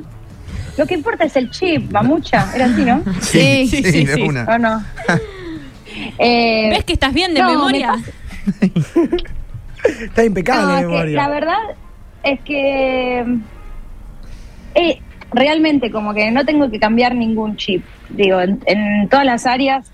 Lo 0.79 0.87
que 0.87 0.95
importa 0.95 1.25
es 1.25 1.37
el 1.37 1.51
chip, 1.51 1.91
mamucha. 1.91 2.51
Era 2.55 2.67
así, 2.67 2.85
¿no? 2.85 3.03
Sí, 3.21 3.67
sí, 3.69 3.83
sí, 3.83 4.05
de 4.05 4.15
sí. 4.15 4.23
una. 4.23 4.45
¿O 4.45 4.59
no? 4.59 4.83
Eh, 6.19 6.69
¿Ves 6.71 6.85
que 6.85 6.93
estás 6.93 7.13
bien 7.15 7.33
de 7.35 7.41
no, 7.41 7.47
me 7.49 7.53
memoria? 7.57 7.89
pasa- 7.89 8.13
Está 10.05 10.25
impecable 10.25 10.63
No, 10.75 10.79
que 10.81 10.87
memoria. 10.87 11.17
la 11.17 11.29
verdad 11.29 11.59
es 12.23 12.41
que 12.43 13.25
eh, 14.75 15.01
realmente 15.33 15.91
como 15.91 16.15
que 16.15 16.31
no 16.31 16.45
tengo 16.45 16.71
que 16.71 16.79
cambiar 16.79 17.15
ningún 17.15 17.57
chip. 17.57 17.85
Digo, 18.11 18.41
en, 18.41 18.61
en 18.67 19.09
todas 19.09 19.25
las 19.27 19.47
áreas 19.47 19.91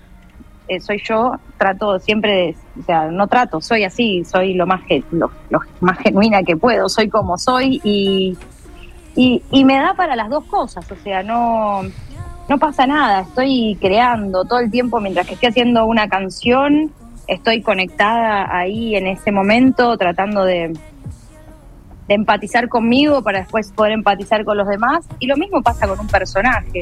eh, 0.67 0.79
soy 0.79 1.01
yo, 1.07 1.33
trato 1.57 1.99
siempre 1.99 2.31
de, 2.33 2.55
o 2.79 2.83
sea, 2.83 3.07
no 3.07 3.27
trato, 3.27 3.61
soy 3.61 3.83
así, 3.83 4.23
soy 4.25 4.53
lo 4.55 4.65
más 4.67 4.81
ge- 4.87 5.05
lo, 5.11 5.31
lo 5.49 5.59
más 5.79 5.97
genuina 5.99 6.43
que 6.43 6.57
puedo, 6.57 6.89
soy 6.89 7.07
como 7.09 7.37
soy 7.37 7.79
y, 7.83 8.37
y, 9.15 9.41
y 9.51 9.65
me 9.65 9.79
da 9.79 9.93
para 9.93 10.15
las 10.15 10.29
dos 10.29 10.43
cosas, 10.45 10.89
o 10.91 10.95
sea, 10.95 11.23
no 11.23 11.81
no 12.47 12.59
pasa 12.59 12.85
nada, 12.85 13.21
estoy 13.21 13.77
creando 13.81 14.45
todo 14.45 14.59
el 14.59 14.69
tiempo 14.69 14.99
mientras 14.99 15.25
que 15.25 15.33
estoy 15.33 15.49
haciendo 15.49 15.85
una 15.85 16.07
canción, 16.07 16.91
estoy 17.27 17.61
conectada 17.61 18.55
ahí 18.55 18.95
en 18.95 19.07
ese 19.07 19.31
momento, 19.31 19.97
tratando 19.97 20.45
de, 20.45 20.73
de 22.07 22.13
empatizar 22.13 22.69
conmigo 22.69 23.23
para 23.23 23.39
después 23.39 23.71
poder 23.71 23.93
empatizar 23.93 24.45
con 24.45 24.57
los 24.57 24.67
demás. 24.67 25.07
Y 25.19 25.27
lo 25.27 25.37
mismo 25.37 25.61
pasa 25.63 25.87
con 25.87 25.99
un 25.99 26.07
personaje. 26.07 26.81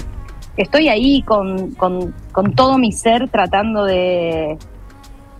Estoy 0.57 0.89
ahí 0.89 1.21
con, 1.23 1.71
con, 1.75 2.13
con 2.31 2.53
todo 2.53 2.77
mi 2.77 2.91
ser 2.91 3.29
tratando 3.29 3.85
de, 3.85 4.57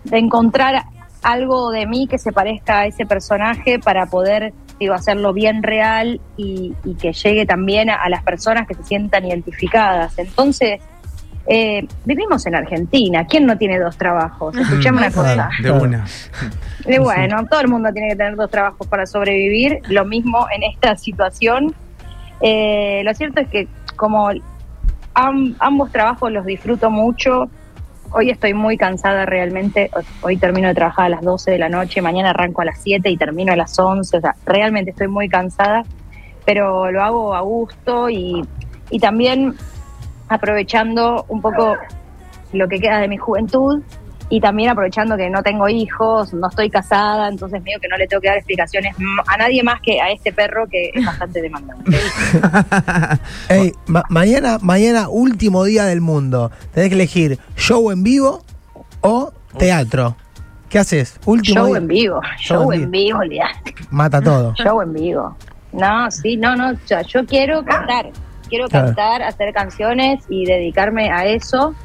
de 0.06 0.18
encontrar 0.18 0.86
algo 1.22 1.70
de 1.72 1.86
mí 1.86 2.08
que 2.08 2.18
se 2.18 2.32
parezca 2.32 2.80
a 2.80 2.86
ese 2.86 3.06
personaje 3.06 3.78
para 3.80 4.06
poder 4.06 4.54
digo, 4.84 4.94
hacerlo 4.94 5.34
bien 5.34 5.64
real 5.64 6.22
y, 6.38 6.74
y 6.86 6.96
que 6.96 7.12
llegue 7.14 7.46
también 7.46 7.90
a, 7.90 7.96
a 7.96 8.10
las 8.10 8.24
personas 8.24 8.68
que 8.68 8.76
se 8.76 8.84
sientan 8.84 9.26
identificadas. 9.26 10.18
Entonces, 10.18 10.80
eh, 11.48 11.86
vivimos 12.06 12.46
en 12.46 12.56
Argentina. 12.56 13.26
¿Quién 13.28 13.46
no 13.46 13.58
tiene 13.58 13.78
dos 13.80 13.98
trabajos? 13.98 14.56
Escuchame 14.56 15.00
una 15.00 15.12
cosa. 15.12 15.50
De 15.62 15.72
una. 15.72 16.06
Y 16.86 16.98
bueno, 17.00 17.46
todo 17.50 17.60
el 17.62 17.68
mundo 17.68 17.92
tiene 17.92 18.10
que 18.10 18.16
tener 18.16 18.36
dos 18.36 18.50
trabajos 18.50 18.88
para 18.88 19.06
sobrevivir. 19.06 19.80
Lo 19.90 20.06
mismo 20.06 20.48
en 20.56 20.64
esta 20.64 20.96
situación. 20.96 21.74
Eh, 22.40 23.02
lo 23.04 23.14
cierto 23.14 23.42
es 23.42 23.48
que 23.50 23.68
como 23.96 24.30
am- 25.14 25.56
ambos 25.60 25.92
trabajos 25.92 26.32
los 26.32 26.46
disfruto 26.46 26.90
mucho, 26.90 27.50
hoy 28.14 28.30
estoy 28.30 28.54
muy 28.54 28.78
cansada 28.78 29.26
realmente. 29.26 29.90
Hoy 30.22 30.38
termino 30.38 30.68
de 30.68 30.76
trabajar 30.76 31.06
a 31.06 31.10
las 31.10 31.22
12 31.22 31.52
de 31.52 31.58
la 31.58 31.70
noche, 31.70 32.02
mañana 32.02 32.30
arranco 32.30 32.62
a 32.62 32.66
las 32.66 32.80
7 32.82 33.10
y 33.10 33.18
termino 33.18 33.52
a 33.52 33.56
las 33.56 33.78
11. 33.78 34.18
O 34.18 34.22
sea, 34.22 34.36
realmente 34.46 34.92
estoy 34.92 35.08
muy 35.08 35.28
cansada, 35.28 35.84
pero 36.46 36.92
lo 36.92 37.04
hago 37.04 37.36
a 37.36 37.42
gusto 37.42 38.10
y, 38.10 38.46
y 38.90 39.00
también 39.00 39.56
aprovechando 40.30 41.26
un 41.28 41.42
poco 41.42 41.76
lo 42.54 42.68
que 42.68 42.80
queda 42.80 43.00
de 43.00 43.08
mi 43.08 43.18
juventud 43.18 43.82
y 44.36 44.40
también 44.42 44.72
aprovechando 44.72 45.16
que 45.16 45.30
no 45.30 45.44
tengo 45.44 45.70
hijos, 45.70 46.34
no 46.34 46.48
estoy 46.50 46.68
casada, 46.70 47.28
entonces 47.28 47.62
medio 47.62 47.80
que 47.80 47.88
no 47.88 47.98
le 47.98 48.08
tengo 48.08 48.20
que 48.20 48.30
dar 48.30 48.38
explicaciones 48.38 48.96
a 49.28 49.38
nadie 49.38 49.62
más 49.62 49.80
que 49.80 50.02
a 50.02 50.10
este 50.12 50.34
perro 50.34 50.66
que 50.68 50.90
es 50.92 51.06
bastante 51.06 51.40
demandante. 51.40 51.92
Ey, 53.50 53.72
ma- 53.86 54.04
mañana, 54.10 54.58
mañana, 54.62 55.08
último 55.10 55.64
día 55.66 55.86
del 55.86 56.02
mundo. 56.02 56.52
Tenés 56.74 56.90
que 56.90 56.96
elegir 56.96 57.38
show 57.56 57.92
en 57.92 58.02
vivo 58.04 58.44
o 59.02 59.32
teatro. 59.58 60.16
¿Qué 60.70 60.80
haces? 60.80 61.20
Último 61.26 61.60
Show 61.60 61.68
día. 61.68 61.78
en 61.78 61.88
vivo, 61.88 62.22
Show 62.40 62.62
show 62.64 62.72
en 62.74 62.84
en 62.84 62.92
vivo, 62.92 63.20
olvidate. 63.20 63.76
Mata 63.92 64.20
todo. 64.20 64.54
Show 64.58 64.82
en 64.82 64.94
vivo. 64.94 65.38
No, 65.74 66.10
sí, 66.10 66.38
no, 66.38 66.56
no, 66.56 66.72
o 66.72 66.76
sea, 66.86 67.04
yo 67.04 67.24
quiero 67.28 67.64
cantar, 67.64 68.10
quiero 68.50 68.68
Claro. 68.68 68.88
cantar, 68.88 69.22
hacer 69.22 69.54
canciones 69.54 70.24
y 70.30 70.46
dedicarme 70.46 71.12
a 71.12 71.26
eso. 71.28 71.76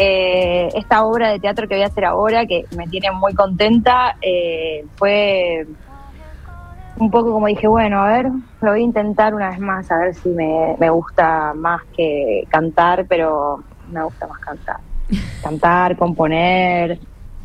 Eh, 0.00 0.68
esta 0.76 1.04
obra 1.04 1.32
de 1.32 1.40
teatro 1.40 1.66
que 1.66 1.74
voy 1.74 1.82
a 1.82 1.88
hacer 1.88 2.04
ahora, 2.04 2.46
que 2.46 2.66
me 2.76 2.86
tiene 2.86 3.10
muy 3.10 3.34
contenta, 3.34 4.16
eh, 4.22 4.84
fue 4.94 5.66
un 6.98 7.10
poco 7.10 7.32
como 7.32 7.48
dije, 7.48 7.66
bueno, 7.66 8.02
a 8.02 8.08
ver, 8.08 8.26
lo 8.60 8.70
voy 8.70 8.80
a 8.80 8.84
intentar 8.84 9.34
una 9.34 9.50
vez 9.50 9.58
más, 9.58 9.90
a 9.90 9.98
ver 9.98 10.14
si 10.14 10.28
me, 10.28 10.76
me 10.78 10.88
gusta 10.90 11.52
más 11.54 11.82
que 11.96 12.44
cantar, 12.48 13.06
pero 13.08 13.64
me 13.90 14.04
gusta 14.04 14.28
más 14.28 14.38
cantar. 14.38 14.76
Cantar, 15.42 15.96
componer, 15.96 17.00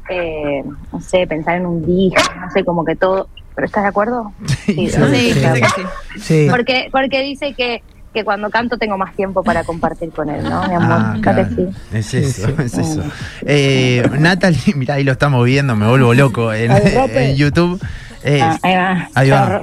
eh, 0.10 0.64
no 0.92 1.00
sé, 1.00 1.26
pensar 1.26 1.56
en 1.56 1.66
un 1.66 1.84
disco, 1.84 2.22
no 2.40 2.52
sé, 2.52 2.64
como 2.64 2.86
que 2.86 2.96
todo. 2.96 3.30
¿Pero 3.56 3.66
estás 3.66 3.84
de 3.84 3.90
acuerdo? 3.90 4.32
Sí, 4.66 4.90
sí, 4.90 5.34
sí. 5.34 5.82
Sí. 6.20 6.48
Porque, 6.50 6.90
porque 6.92 7.22
dice 7.22 7.54
que, 7.54 7.84
que 8.14 8.24
cuando 8.24 8.50
canto 8.50 8.78
tengo 8.78 8.98
más 8.98 9.16
tiempo 9.16 9.44
para 9.44 9.64
compartir 9.64 10.12
con 10.12 10.30
él, 10.30 10.44
¿no, 10.44 10.68
mi 10.68 10.76
amor? 10.76 10.92
Ah, 10.92 11.14
¿No 11.16 11.22
que 11.22 11.22
claro. 11.22 11.48
sí? 11.56 11.68
Es 11.92 12.14
eso, 12.14 12.48
sí. 12.48 12.54
es 12.60 12.78
eso. 12.78 13.04
Eh, 13.42 14.08
Natalie, 14.20 14.60
mira, 14.76 14.96
ahí 14.96 15.04
lo 15.04 15.12
estamos 15.12 15.44
viendo, 15.46 15.76
me 15.76 15.88
vuelvo 15.88 16.14
loco 16.14 16.54
en, 16.54 17.36
YouTube. 17.36 17.82
Eh, 18.24 18.40
Ah, 18.42 18.58
ahí 18.62 18.76
va. 18.76 19.10
ahí 19.16 19.30
va. 19.30 19.62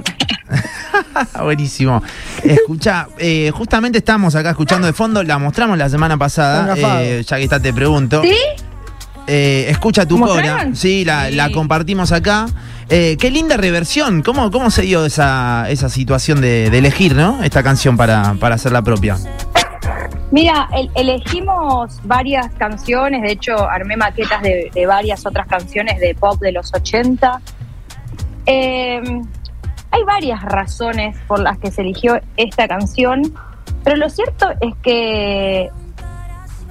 Buenísimo. 1.41 2.03
Escucha, 2.43 3.07
eh, 3.17 3.51
justamente 3.51 3.97
estamos 3.97 4.35
acá 4.35 4.51
escuchando 4.51 4.85
de 4.85 4.93
fondo, 4.93 5.23
la 5.23 5.39
mostramos 5.39 5.77
la 5.77 5.89
semana 5.89 6.17
pasada, 6.17 6.75
eh, 7.01 7.23
ya 7.25 7.37
que 7.37 7.43
está 7.43 7.59
te 7.59 7.73
pregunto. 7.73 8.21
¿Sí? 8.21 8.35
Eh, 9.33 9.69
escucha 9.69 10.05
tu 10.05 10.19
cora. 10.19 10.71
Sí, 10.73 11.05
la, 11.05 11.27
Sí. 11.29 11.35
la 11.35 11.49
compartimos 11.51 12.11
acá. 12.11 12.47
Eh, 12.89 13.15
qué 13.17 13.31
linda 13.31 13.55
reversión. 13.55 14.23
¿Cómo, 14.23 14.51
cómo 14.51 14.69
se 14.69 14.81
dio 14.81 15.05
esa, 15.05 15.69
esa 15.69 15.87
situación 15.87 16.41
de, 16.41 16.69
de 16.69 16.77
elegir, 16.79 17.15
¿no? 17.15 17.41
Esta 17.41 17.63
canción 17.63 17.95
para, 17.95 18.33
para 18.41 18.55
hacer 18.55 18.73
la 18.73 18.81
propia. 18.81 19.15
Mira, 20.31 20.67
el- 20.73 20.91
elegimos 20.95 21.99
varias 22.03 22.51
canciones, 22.57 23.21
de 23.21 23.31
hecho 23.31 23.69
armé 23.69 23.95
maquetas 23.95 24.41
de, 24.41 24.69
de 24.73 24.85
varias 24.85 25.25
otras 25.25 25.47
canciones 25.47 25.99
de 26.01 26.13
pop 26.13 26.39
de 26.41 26.51
los 26.51 26.73
80. 26.73 27.39
Eh, 28.47 29.01
hay 29.91 30.03
varias 30.05 30.41
razones 30.41 31.15
por 31.27 31.39
las 31.39 31.57
que 31.57 31.71
se 31.71 31.81
eligió 31.81 32.19
esta 32.37 32.67
canción, 32.67 33.33
pero 33.83 33.95
lo 33.97 34.09
cierto 34.09 34.47
es 34.61 34.73
que 34.81 35.69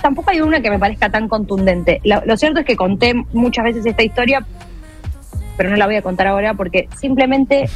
tampoco 0.00 0.30
hay 0.30 0.40
una 0.40 0.61
que 0.61 0.71
me 0.71 0.78
parezca 0.78 1.11
tan 1.11 1.28
contundente. 1.28 2.00
Lo, 2.04 2.23
lo 2.25 2.37
cierto 2.37 2.61
es 2.61 2.66
que 2.66 2.76
conté 2.76 3.14
muchas 3.33 3.64
veces 3.64 3.87
esta 3.87 4.02
historia, 4.02 4.45
pero 5.57 5.71
no 5.71 5.76
la 5.76 5.87
voy 5.87 5.97
a 5.97 6.02
contar 6.02 6.26
ahora 6.26 6.54
porque 6.54 6.88
simplemente 6.99 7.69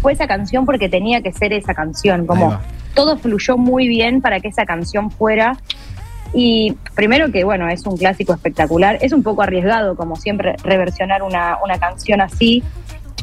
fue 0.00 0.12
esa 0.12 0.26
canción 0.26 0.66
porque 0.66 0.88
tenía 0.88 1.20
que 1.20 1.32
ser 1.32 1.52
esa 1.52 1.74
canción, 1.74 2.26
como 2.26 2.58
todo 2.94 3.16
fluyó 3.18 3.56
muy 3.56 3.88
bien 3.88 4.20
para 4.20 4.40
que 4.40 4.48
esa 4.48 4.64
canción 4.64 5.10
fuera. 5.10 5.56
Y 6.32 6.76
primero 6.94 7.32
que, 7.32 7.44
bueno, 7.44 7.68
es 7.68 7.84
un 7.86 7.96
clásico 7.96 8.32
espectacular. 8.32 8.98
Es 9.00 9.12
un 9.12 9.22
poco 9.22 9.42
arriesgado, 9.42 9.96
como 9.96 10.16
siempre, 10.16 10.54
reversionar 10.62 11.22
una, 11.22 11.58
una 11.62 11.78
canción 11.78 12.20
así. 12.20 12.62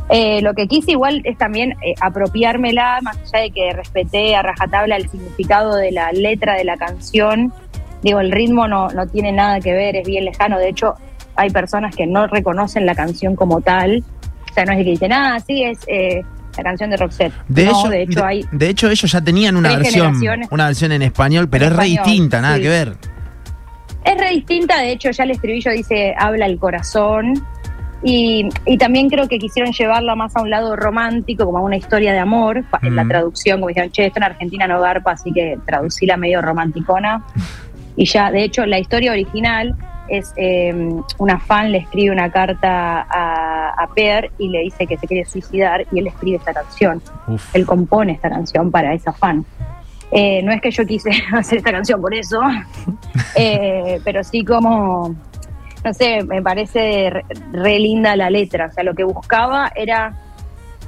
Eh, 0.09 0.41
lo 0.41 0.53
que 0.53 0.67
quise 0.67 0.91
igual 0.91 1.21
es 1.25 1.37
también 1.37 1.71
eh, 1.83 1.93
apropiármela, 1.99 2.99
más 3.01 3.17
allá 3.17 3.43
de 3.43 3.51
que 3.51 3.73
respeté 3.73 4.35
a 4.35 4.41
rajatabla 4.41 4.95
el 4.95 5.09
significado 5.09 5.75
de 5.75 5.91
la 5.91 6.11
letra 6.11 6.55
de 6.55 6.63
la 6.63 6.77
canción. 6.77 7.53
Digo, 8.01 8.19
el 8.19 8.31
ritmo 8.31 8.67
no, 8.67 8.89
no 8.89 9.07
tiene 9.07 9.31
nada 9.31 9.59
que 9.59 9.73
ver, 9.73 9.95
es 9.95 10.07
bien 10.07 10.25
lejano. 10.25 10.59
De 10.59 10.69
hecho, 10.69 10.93
hay 11.35 11.49
personas 11.49 11.95
que 11.95 12.05
no 12.05 12.27
reconocen 12.27 12.85
la 12.85 12.95
canción 12.95 13.35
como 13.35 13.61
tal. 13.61 14.03
O 14.49 14.53
sea, 14.53 14.65
no 14.65 14.71
es 14.73 14.79
de 14.79 14.83
que 14.83 14.91
dicen, 14.91 15.13
ah, 15.13 15.37
sí, 15.45 15.63
es 15.63 15.79
eh, 15.87 16.23
la 16.57 16.63
canción 16.63 16.89
de 16.89 16.97
Roxette. 16.97 17.33
De, 17.47 17.65
no, 17.65 17.71
hecho, 17.71 17.89
de 17.89 18.01
hecho, 18.01 18.25
hay 18.25 18.45
de 18.51 18.69
hecho, 18.69 18.89
ellos 18.89 19.11
ya 19.11 19.21
tenían 19.21 19.55
una 19.55 19.75
versión, 19.75 20.15
una 20.49 20.65
versión 20.67 20.91
en 20.91 21.03
español, 21.03 21.47
pero 21.49 21.65
En 21.65 21.71
es 21.71 21.77
re 21.77 21.85
español, 21.85 22.05
distinta, 22.05 22.41
nada 22.41 22.55
sí. 22.55 22.61
que 22.63 22.69
ver. 22.69 22.93
Es 24.03 24.17
re 24.17 24.29
distinta, 24.29 24.79
de 24.79 24.91
hecho 24.91 25.11
ya 25.11 25.23
el 25.25 25.31
estribillo 25.31 25.71
dice 25.71 26.15
habla 26.17 26.45
el 26.45 26.57
corazón 26.57 27.33
y, 28.03 28.47
y 28.65 28.77
también 28.77 29.09
creo 29.09 29.27
que 29.27 29.37
quisieron 29.37 29.73
llevarla 29.73 30.15
más 30.15 30.35
a 30.35 30.41
un 30.41 30.49
lado 30.49 30.75
romántico, 30.75 31.45
como 31.45 31.57
a 31.57 31.61
una 31.61 31.77
historia 31.77 32.13
de 32.13 32.19
amor, 32.19 32.63
en 32.83 32.95
la 32.95 33.05
traducción, 33.05 33.59
como 33.59 33.69
dijeron, 33.69 33.91
che, 33.91 34.05
esto 34.05 34.19
en 34.19 34.23
Argentina 34.23 34.67
no 34.67 34.79
garpa, 34.79 35.11
así 35.11 35.31
que 35.33 35.57
traducíla 35.65 36.15
medio 36.15 36.41
romanticona. 36.41 37.25
Y 37.97 38.05
ya, 38.05 38.31
de 38.31 38.43
hecho, 38.43 38.65
la 38.65 38.79
historia 38.79 39.11
original 39.11 39.75
es 40.07 40.33
eh, 40.37 40.73
una 41.17 41.37
fan 41.37 41.71
le 41.71 41.79
escribe 41.79 42.11
una 42.11 42.31
carta 42.31 43.05
a, 43.09 43.73
a 43.77 43.87
Per 43.93 44.31
y 44.37 44.47
le 44.47 44.59
dice 44.61 44.87
que 44.87 44.97
se 44.97 45.05
quiere 45.05 45.25
suicidar 45.25 45.85
y 45.91 45.99
él 45.99 46.07
escribe 46.07 46.37
esta 46.37 46.53
canción 46.53 47.01
Uf. 47.27 47.53
él 47.53 47.65
compone 47.65 48.13
esta 48.13 48.29
canción 48.29 48.71
para 48.71 48.93
esa 48.93 49.11
fan. 49.11 49.45
Eh, 50.11 50.41
no 50.43 50.53
es 50.53 50.61
que 50.61 50.71
yo 50.71 50.85
quise 50.85 51.09
hacer 51.33 51.57
esta 51.57 51.71
canción 51.71 52.01
por 52.01 52.13
eso, 52.13 52.39
eh, 53.35 53.99
pero 54.03 54.23
sí 54.23 54.45
como, 54.45 55.15
no 55.83 55.93
sé, 55.93 56.23
me 56.23 56.41
parece 56.41 57.09
re, 57.09 57.25
re 57.51 57.79
linda 57.79 58.15
la 58.15 58.29
letra. 58.29 58.67
O 58.67 58.71
sea, 58.71 58.83
lo 58.83 58.93
que 58.95 59.03
buscaba 59.03 59.71
era, 59.75 60.13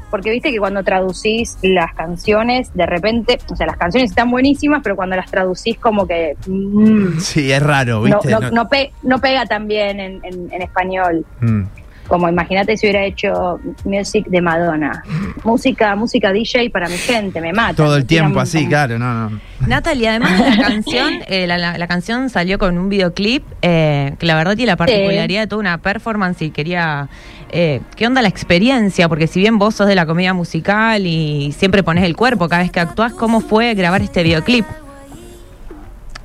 porque 0.10 0.32
viste 0.32 0.52
que 0.52 0.58
cuando 0.58 0.84
traducís 0.84 1.58
las 1.62 1.94
canciones, 1.94 2.70
de 2.74 2.86
repente, 2.86 3.40
o 3.52 3.56
sea, 3.56 3.68
las 3.68 3.78
canciones 3.78 4.10
están 4.12 4.30
buenísimas, 4.32 4.82
pero 4.84 4.96
cuando 4.96 5.16
las 5.16 5.30
traducís 5.30 5.78
como 5.78 6.06
que... 6.08 6.36
mm, 6.46 7.20
Sí, 7.20 7.52
es 7.52 7.62
raro, 7.64 7.96
no, 8.00 8.02
¿viste? 8.20 8.32
no, 8.32 8.52
no 8.52 8.68
pe- 8.68 8.92
no 9.04 9.20
pega 9.20 9.46
tan 9.46 9.68
bien 9.68 10.00
en, 10.00 10.20
en- 10.24 10.52
en 10.52 10.62
español. 10.62 11.26
Mm. 11.42 11.64
Como 12.10 12.28
imagínate 12.28 12.76
si 12.76 12.88
hubiera 12.88 13.06
hecho 13.06 13.60
music 13.86 14.26
de 14.28 14.42
Madonna. 14.42 15.04
Música, 15.44 15.96
música 15.96 16.34
DJ 16.34 16.70
para 16.72 16.90
mi 16.90 16.98
gente, 16.98 17.40
me 17.40 17.54
mata. 17.54 17.76
Todo 17.76 17.96
el 17.96 18.06
tiempo 18.06 18.40
así, 18.40 18.58
como- 18.58 18.70
claro, 18.70 18.98
no, 19.00 19.30
no. 19.30 19.40
Natalie, 19.68 20.10
además 20.10 20.44
de 20.44 20.50
la 20.58 20.68
canción, 20.68 21.14
eh, 21.28 21.46
la, 21.46 21.58
la- 21.60 21.78
la 21.78 21.88
canción 21.88 22.30
salió 22.32 22.58
con 22.58 22.78
un 22.80 22.90
videoclip 22.90 23.44
eh, 23.62 24.16
que 24.18 24.26
la 24.26 24.36
verdad 24.36 24.56
tiene 24.56 24.72
la 24.72 24.76
particularidad 24.78 25.42
de 25.42 25.48
toda 25.48 25.60
una 25.60 25.78
performance 25.78 26.42
y 26.42 26.50
quería... 26.50 27.08
eh, 27.52 27.82
¿Qué 27.96 28.08
onda 28.08 28.24
la 28.24 28.28
experiencia? 28.30 29.08
Porque 29.08 29.28
si 29.28 29.40
bien 29.40 29.60
vos 29.60 29.76
sos 29.76 29.88
de 29.88 29.94
la 29.96 30.08
comedia 30.08 30.34
musical 30.34 31.06
y 31.06 31.52
siempre 31.52 31.84
pones 31.84 32.04
el 32.04 32.16
cuerpo 32.16 32.50
cada 32.50 32.64
vez 32.64 32.72
que 32.72 32.80
actúas, 32.80 33.14
¿cómo 33.14 33.40
fue 33.40 33.76
grabar 33.76 34.02
este 34.02 34.24
videoclip? 34.24 34.66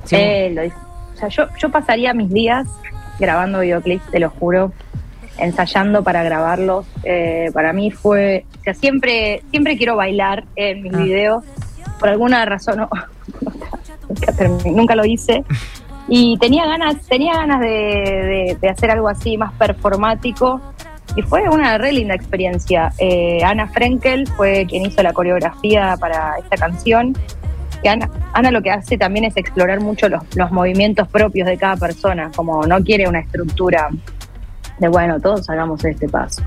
Sí, 0.05 0.15
Eh, 0.17 0.51
lo- 0.51 0.63
o 1.13 1.17
sea, 1.17 1.29
yo, 1.29 1.45
yo 1.59 1.69
pasaría 1.69 2.13
mis 2.15 2.29
días 2.31 2.67
grabando 3.19 3.59
videoclips, 3.61 4.09
te 4.11 4.19
lo 4.19 4.29
juro, 4.29 4.73
ensayando 5.37 6.03
para 6.03 6.23
grabarlos. 6.23 6.85
Eh, 7.03 7.49
para 7.53 7.73
mí 7.73 7.91
fue, 7.91 8.45
o 8.59 8.63
sea, 8.63 8.73
siempre, 8.73 9.41
siempre 9.51 9.77
quiero 9.77 9.95
bailar 9.95 10.45
en 10.55 10.81
mis 10.83 10.93
Ah. 10.93 10.97
videos. 10.97 11.43
Por 11.99 12.09
alguna 12.09 12.45
razón 12.45 12.77
no- 12.79 12.89
nunca, 14.09 14.33
nunca 14.65 14.95
lo 14.95 15.05
hice. 15.05 15.43
Y 16.07 16.37
tenía 16.37 16.65
ganas, 16.67 16.97
tenía 17.07 17.33
ganas 17.33 17.59
de, 17.61 17.67
de- 17.67 18.57
de 18.61 18.69
hacer 18.69 18.91
algo 18.91 19.07
así 19.09 19.37
más 19.37 19.51
performático. 19.53 20.61
Y 21.15 21.21
fue 21.21 21.47
una 21.49 21.77
re 21.77 21.93
linda 21.93 22.13
experiencia. 22.13 22.91
Eh, 22.99 23.39
Ana 23.43 23.67
Frenkel 23.67 24.27
fue 24.27 24.65
quien 24.67 24.85
hizo 24.85 25.01
la 25.01 25.13
coreografía 25.13 25.95
para 25.99 26.35
esta 26.39 26.57
canción. 26.57 27.15
Que 27.81 27.89
Ana, 27.89 28.09
Ana 28.33 28.51
lo 28.51 28.61
que 28.61 28.71
hace 28.71 28.97
también 28.97 29.25
es 29.25 29.37
explorar 29.37 29.79
mucho 29.79 30.09
los, 30.09 30.23
los 30.35 30.51
movimientos 30.51 31.07
propios 31.07 31.47
de 31.47 31.57
cada 31.57 31.77
persona, 31.77 32.31
como 32.35 32.65
no 32.65 32.83
quiere 32.83 33.07
una 33.07 33.19
estructura 33.19 33.89
de 34.79 34.87
bueno, 34.87 35.19
todos 35.19 35.49
hagamos 35.49 35.83
este 35.85 36.07
paso. 36.07 36.43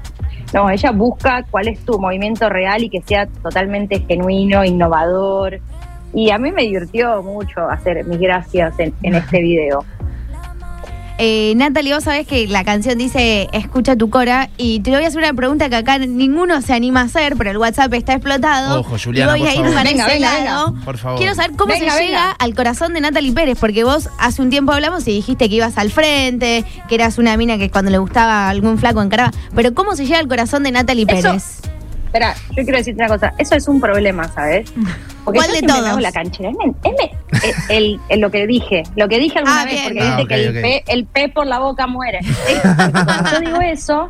No, 0.52 0.70
ella 0.70 0.90
busca 0.92 1.44
cuál 1.50 1.68
es 1.68 1.80
tu 1.84 1.98
movimiento 1.98 2.48
real 2.48 2.82
y 2.82 2.90
que 2.90 3.02
sea 3.02 3.26
totalmente 3.26 4.00
genuino, 4.00 4.64
innovador. 4.64 5.60
Y 6.14 6.30
a 6.30 6.38
mí 6.38 6.50
me 6.52 6.62
divirtió 6.62 7.22
mucho 7.22 7.68
hacer 7.68 8.04
mis 8.06 8.18
gracias 8.18 8.78
en, 8.78 8.94
en 9.02 9.14
este 9.14 9.40
video. 9.40 9.84
Eh, 11.20 11.52
Natalie, 11.56 11.94
vos 11.94 12.04
sabés 12.04 12.28
que 12.28 12.46
la 12.46 12.62
canción 12.62 12.96
dice 12.96 13.48
Escucha 13.52 13.96
tu 13.96 14.08
cora 14.08 14.50
y 14.56 14.78
te 14.80 14.92
voy 14.92 15.02
a 15.04 15.08
hacer 15.08 15.18
una 15.20 15.32
pregunta 15.34 15.68
que 15.68 15.74
acá 15.74 15.98
ninguno 15.98 16.62
se 16.62 16.72
anima 16.74 17.00
a 17.00 17.04
hacer, 17.04 17.34
pero 17.36 17.50
el 17.50 17.56
WhatsApp 17.58 17.92
está 17.94 18.12
explotado. 18.12 18.80
Ojo, 18.80 18.96
Juliana, 19.02 19.36
y 19.36 19.40
voy 19.40 19.40
por 19.40 19.48
a 19.48 19.52
ir 19.52 19.58
favor. 19.58 19.74
para 19.74 19.90
Venga, 19.90 20.04
ese 20.06 20.14
venga, 20.14 20.38
lado. 20.44 20.70
venga. 20.72 20.84
Por 20.84 20.98
favor. 20.98 21.18
Quiero 21.18 21.34
saber 21.34 21.56
cómo 21.56 21.72
Venga, 21.72 21.92
se 21.92 21.98
venga. 22.00 22.06
llega 22.20 22.30
al 22.30 22.54
corazón 22.54 22.94
de 22.94 23.00
Natalie 23.00 23.32
Pérez, 23.32 23.58
porque 23.60 23.82
vos 23.82 24.08
hace 24.18 24.42
un 24.42 24.50
tiempo 24.50 24.70
hablamos 24.72 25.08
y 25.08 25.12
dijiste 25.12 25.48
que 25.48 25.56
ibas 25.56 25.76
al 25.76 25.90
frente, 25.90 26.64
que 26.88 26.94
eras 26.94 27.18
una 27.18 27.36
mina 27.36 27.58
que 27.58 27.68
cuando 27.68 27.90
le 27.90 27.98
gustaba 27.98 28.48
algún 28.48 28.78
flaco 28.78 29.02
encaraba. 29.02 29.32
Pero 29.56 29.74
¿cómo 29.74 29.96
se 29.96 30.06
llega 30.06 30.20
al 30.20 30.28
corazón 30.28 30.62
de 30.62 30.70
Natalie 30.70 31.04
Eso- 31.08 31.28
Pérez? 31.30 31.60
Espera, 32.08 32.34
yo 32.56 32.62
quiero 32.64 32.78
decirte 32.78 33.02
una 33.02 33.08
cosa. 33.08 33.34
Eso 33.36 33.54
es 33.54 33.68
un 33.68 33.80
problema, 33.82 34.26
¿sabes? 34.28 34.70
Porque 35.24 35.40
¿Cuál 35.40 35.48
yo 35.50 35.54
de 35.56 35.60
me 35.62 35.68
todos? 35.68 35.86
hago 35.88 36.00
la 36.00 36.10
canchera. 36.10 36.48
Es, 36.50 37.44
eh, 37.44 37.54
el, 37.68 38.00
el- 38.08 38.20
lo 38.20 38.30
que 38.30 38.46
dije, 38.46 38.82
lo 38.96 39.08
que 39.08 39.18
dije 39.18 39.38
alguna 39.38 39.60
Ah, 39.60 39.64
vez, 39.66 39.80
porque 39.82 40.00
Ah, 40.00 40.16
dice 40.16 40.28
que 40.28 40.34
el, 40.34 40.48
ok. 40.56 40.62
P, 40.62 40.84
el 40.88 41.04
P 41.06 41.28
por 41.28 41.46
la 41.46 41.58
boca 41.58 41.86
muere. 41.86 42.20
Cuando 42.64 43.30
yo 43.32 43.40
digo 43.40 43.60
eso, 43.60 44.08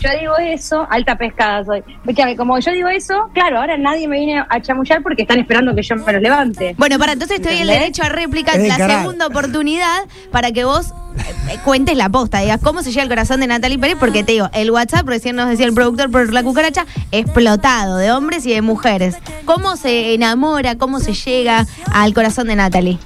yo 0.00 0.08
digo 0.18 0.36
eso, 0.38 0.86
alta 0.90 1.16
pescada 1.16 1.64
soy. 1.64 1.82
Escúchame, 1.88 2.36
como 2.36 2.58
yo 2.58 2.72
digo 2.72 2.88
eso, 2.88 3.28
claro, 3.32 3.58
ahora 3.58 3.76
nadie 3.78 4.08
me 4.08 4.18
viene 4.18 4.44
a 4.48 4.60
chamullar 4.60 5.02
porque 5.02 5.22
están 5.22 5.38
esperando 5.38 5.74
que 5.74 5.82
yo 5.82 5.96
me 5.96 6.12
los 6.12 6.22
levante. 6.22 6.74
Bueno, 6.78 6.98
para 6.98 7.12
entonces 7.12 7.40
te 7.40 7.48
doy 7.48 7.58
el 7.58 7.68
derecho 7.68 8.02
a 8.02 8.08
réplica, 8.08 8.52
Es 8.52 8.62
de 8.62 8.68
la 8.68 8.76
segunda 8.76 9.26
oportunidad 9.26 10.04
para 10.30 10.52
que 10.52 10.64
vos 10.64 10.92
eh, 11.16 11.54
eh, 11.54 11.58
cuentes 11.64 11.96
la 11.96 12.08
posta, 12.08 12.40
digas 12.40 12.60
cómo 12.62 12.82
se 12.82 12.90
llega 12.90 13.02
al 13.02 13.08
corazón 13.08 13.40
de 13.40 13.46
Natalie 13.46 13.78
Pérez, 13.78 13.96
porque 13.98 14.22
te 14.22 14.32
digo, 14.32 14.48
el 14.52 14.70
WhatsApp, 14.70 15.06
recién 15.08 15.36
nos 15.36 15.48
decía 15.48 15.66
el 15.66 15.74
productor 15.74 16.10
por 16.10 16.32
la 16.32 16.42
cucaracha, 16.42 16.86
explotado 17.12 17.96
de 17.96 18.12
hombres 18.12 18.44
y 18.46 18.52
de 18.52 18.62
mujeres. 18.62 19.16
¿Cómo 19.44 19.76
se 19.76 20.14
enamora, 20.14 20.76
cómo 20.76 21.00
se 21.00 21.14
llega 21.14 21.66
al 21.92 22.14
corazón 22.14 22.48
de 22.48 22.56
Natalie? 22.56 22.98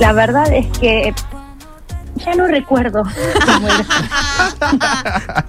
La 0.00 0.12
verdad 0.12 0.52
es 0.52 0.66
que 0.78 1.14
ya 2.18 2.34
no 2.34 2.46
recuerdo. 2.46 3.02
cómo 3.04 3.66
era. 3.68 5.44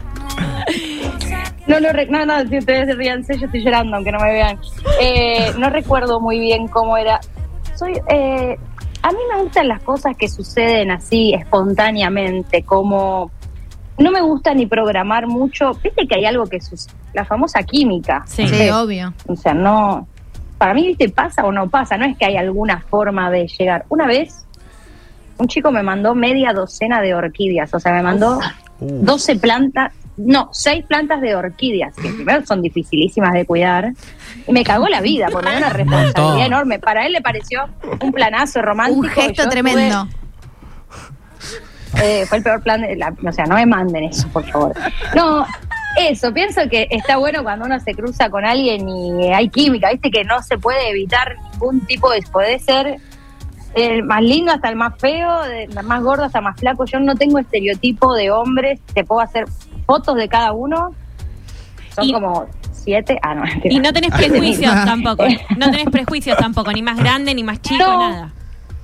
No, 1.67 1.79
no, 1.79 1.91
re- 1.91 2.07
no, 2.07 2.25
no, 2.25 2.47
si 2.47 2.57
ustedes 2.57 2.97
ríanse, 2.97 3.37
yo 3.37 3.45
estoy 3.45 3.63
llorando, 3.63 3.95
aunque 3.95 4.11
no 4.11 4.19
me 4.19 4.31
vean. 4.31 4.59
Eh, 5.01 5.53
no 5.57 5.69
recuerdo 5.69 6.19
muy 6.19 6.39
bien 6.39 6.67
cómo 6.67 6.97
era. 6.97 7.19
Soy, 7.75 7.93
eh, 8.09 8.57
a 9.03 9.11
mí 9.11 9.17
me 9.33 9.41
gustan 9.43 9.67
las 9.67 9.81
cosas 9.83 10.15
que 10.17 10.27
suceden 10.27 10.89
así 10.91 11.33
espontáneamente, 11.33 12.63
como 12.63 13.31
no 13.99 14.11
me 14.11 14.21
gusta 14.21 14.53
ni 14.53 14.65
programar 14.65 15.27
mucho. 15.27 15.73
Viste 15.83 16.07
que 16.07 16.15
hay 16.15 16.25
algo 16.25 16.45
que 16.47 16.59
sucede, 16.59 16.95
la 17.13 17.23
famosa 17.25 17.61
química. 17.63 18.23
Sí. 18.25 18.47
Sí, 18.47 18.69
obvio. 18.69 19.13
O 19.27 19.35
sea, 19.35 19.53
no. 19.53 20.07
Para 20.57 20.73
mí, 20.73 20.87
¿viste? 20.87 21.07
Pasa 21.09 21.45
o 21.45 21.51
no 21.51 21.69
pasa. 21.69 21.97
No 21.97 22.05
es 22.05 22.17
que 22.17 22.25
hay 22.25 22.35
alguna 22.35 22.81
forma 22.89 23.29
de 23.29 23.47
llegar. 23.47 23.85
Una 23.89 24.07
vez, 24.07 24.45
un 25.39 25.47
chico 25.47 25.71
me 25.71 25.81
mandó 25.81 26.13
media 26.15 26.53
docena 26.53 27.01
de 27.01 27.15
orquídeas. 27.15 27.73
O 27.73 27.79
sea, 27.79 27.91
me 27.93 28.03
mandó 28.03 28.39
Uh. 28.81 29.03
12 29.03 29.35
plantas. 29.37 29.91
No, 30.15 30.49
6 30.53 30.85
plantas 30.85 31.19
de 31.21 31.35
orquídeas, 31.35 31.93
que 31.95 32.09
primero 32.09 32.45
son 32.45 32.61
dificilísimas 32.61 33.33
de 33.33 33.45
cuidar. 33.45 33.91
Y 34.47 34.51
me 34.53 34.63
cagó 34.63 34.87
la 34.87 35.01
vida, 35.01 35.27
porque 35.31 35.49
me 35.49 35.57
dio 35.57 35.65
una 35.65 35.69
responsabilidad 35.73 36.23
montón. 36.23 36.39
enorme. 36.39 36.79
Para 36.79 37.05
él 37.05 37.13
le 37.13 37.21
pareció 37.21 37.67
un 38.01 38.11
planazo 38.11 38.61
romántico. 38.61 39.01
Un 39.01 39.09
gesto 39.09 39.49
tremendo. 39.49 40.07
eh, 42.01 42.25
fue 42.27 42.37
el 42.37 42.43
peor 42.43 42.61
plan 42.61 42.81
de 42.81 42.95
la, 42.95 43.13
o 43.25 43.31
sea, 43.31 43.45
no 43.45 43.55
me 43.55 43.65
manden 43.65 44.05
eso, 44.05 44.27
por 44.29 44.45
favor. 44.45 44.73
No, 45.15 45.45
eso, 45.97 46.33
pienso 46.33 46.61
que 46.69 46.87
está 46.91 47.17
bueno 47.17 47.43
cuando 47.43 47.65
uno 47.65 47.79
se 47.79 47.93
cruza 47.93 48.29
con 48.29 48.45
alguien 48.45 48.87
y 48.87 49.33
hay 49.33 49.49
química, 49.49 49.89
viste 49.91 50.11
que 50.11 50.23
no 50.23 50.41
se 50.43 50.57
puede 50.57 50.89
evitar 50.89 51.35
ningún 51.53 51.81
tipo 51.81 52.11
de, 52.11 52.21
puede 52.31 52.59
ser 52.59 52.97
el 53.75 54.03
más 54.03 54.21
lindo 54.23 54.51
hasta 54.51 54.69
el 54.69 54.75
más 54.75 54.93
feo, 54.97 55.43
del 55.43 55.69
más 55.83 56.01
gordo 56.03 56.23
hasta 56.23 56.39
el 56.39 56.43
más 56.45 56.59
flaco. 56.59 56.85
Yo 56.85 56.99
no 56.99 57.15
tengo 57.15 57.39
estereotipo 57.39 58.13
de 58.15 58.31
hombres, 58.31 58.79
te 58.93 59.03
puedo 59.03 59.21
hacer 59.21 59.45
fotos 59.85 60.15
de 60.15 60.27
cada 60.27 60.53
uno. 60.53 60.89
Son 61.95 62.05
Y- 62.05 62.11
como 62.13 62.47
siete. 62.71 63.19
Ah, 63.21 63.35
no. 63.35 63.43
Y 63.63 63.79
no 63.79 63.91
tenés 63.93 64.11
prejuicios 64.17 64.73
tampoco. 64.85 65.25
No 65.57 65.69
tenés 65.71 65.89
prejuicios 65.91 66.37
tampoco, 66.37 66.71
ni 66.71 66.81
más 66.81 66.97
grande, 66.97 67.33
ni 67.35 67.43
más 67.43 67.61
chico, 67.61 67.83
No. 67.85 68.09
nada. 68.09 68.33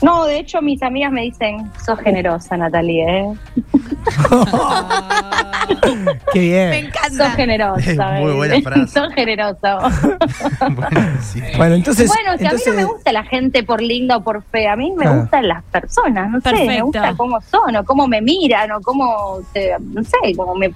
No, 0.01 0.25
de 0.25 0.39
hecho, 0.39 0.62
mis 0.62 0.81
amigas 0.84 1.12
me 1.12 1.21
dicen, 1.21 1.71
sos 1.86 1.97
generosa, 1.99 2.58
Natalie, 2.58 3.05
¿eh? 3.08 3.34
Qué 6.34 6.39
bien. 6.39 6.69
Me 6.69 6.79
encanta. 6.79 7.10
Sos 7.27 7.36
generosa. 7.36 8.12
Muy 8.19 8.34
buena 8.34 8.62
frase. 8.62 8.88
Sos 8.99 9.13
generosa. 9.13 9.77
Bueno, 10.75 11.08
sí. 11.21 11.41
Bueno, 11.58 11.75
entonces. 11.75 12.08
bueno, 12.08 12.38
si 12.38 12.45
a 12.45 12.51
mí 12.51 12.60
no 12.67 12.73
me 12.73 12.84
gusta 12.86 13.12
la 13.12 13.23
gente 13.23 13.63
por 13.63 13.81
linda 13.81 14.17
o 14.17 14.23
por 14.23 14.43
fea, 14.43 14.73
a 14.73 14.75
mí 14.75 14.91
me 14.91 15.03
Claro. 15.03 15.21
gustan 15.21 15.47
las 15.47 15.63
personas, 15.65 16.29
no 16.29 16.41
sé, 16.41 16.65
me 16.65 16.81
gusta 16.81 17.13
cómo 17.15 17.39
son, 17.41 17.75
o 17.75 17.84
cómo 17.86 18.08
me 18.08 18.21
miran, 18.21 18.71
o 18.71 18.81
cómo, 18.81 19.39
se- 19.53 19.75
no 19.79 20.03
sé, 20.03 20.17
como 20.36 20.55
me, 20.55 20.71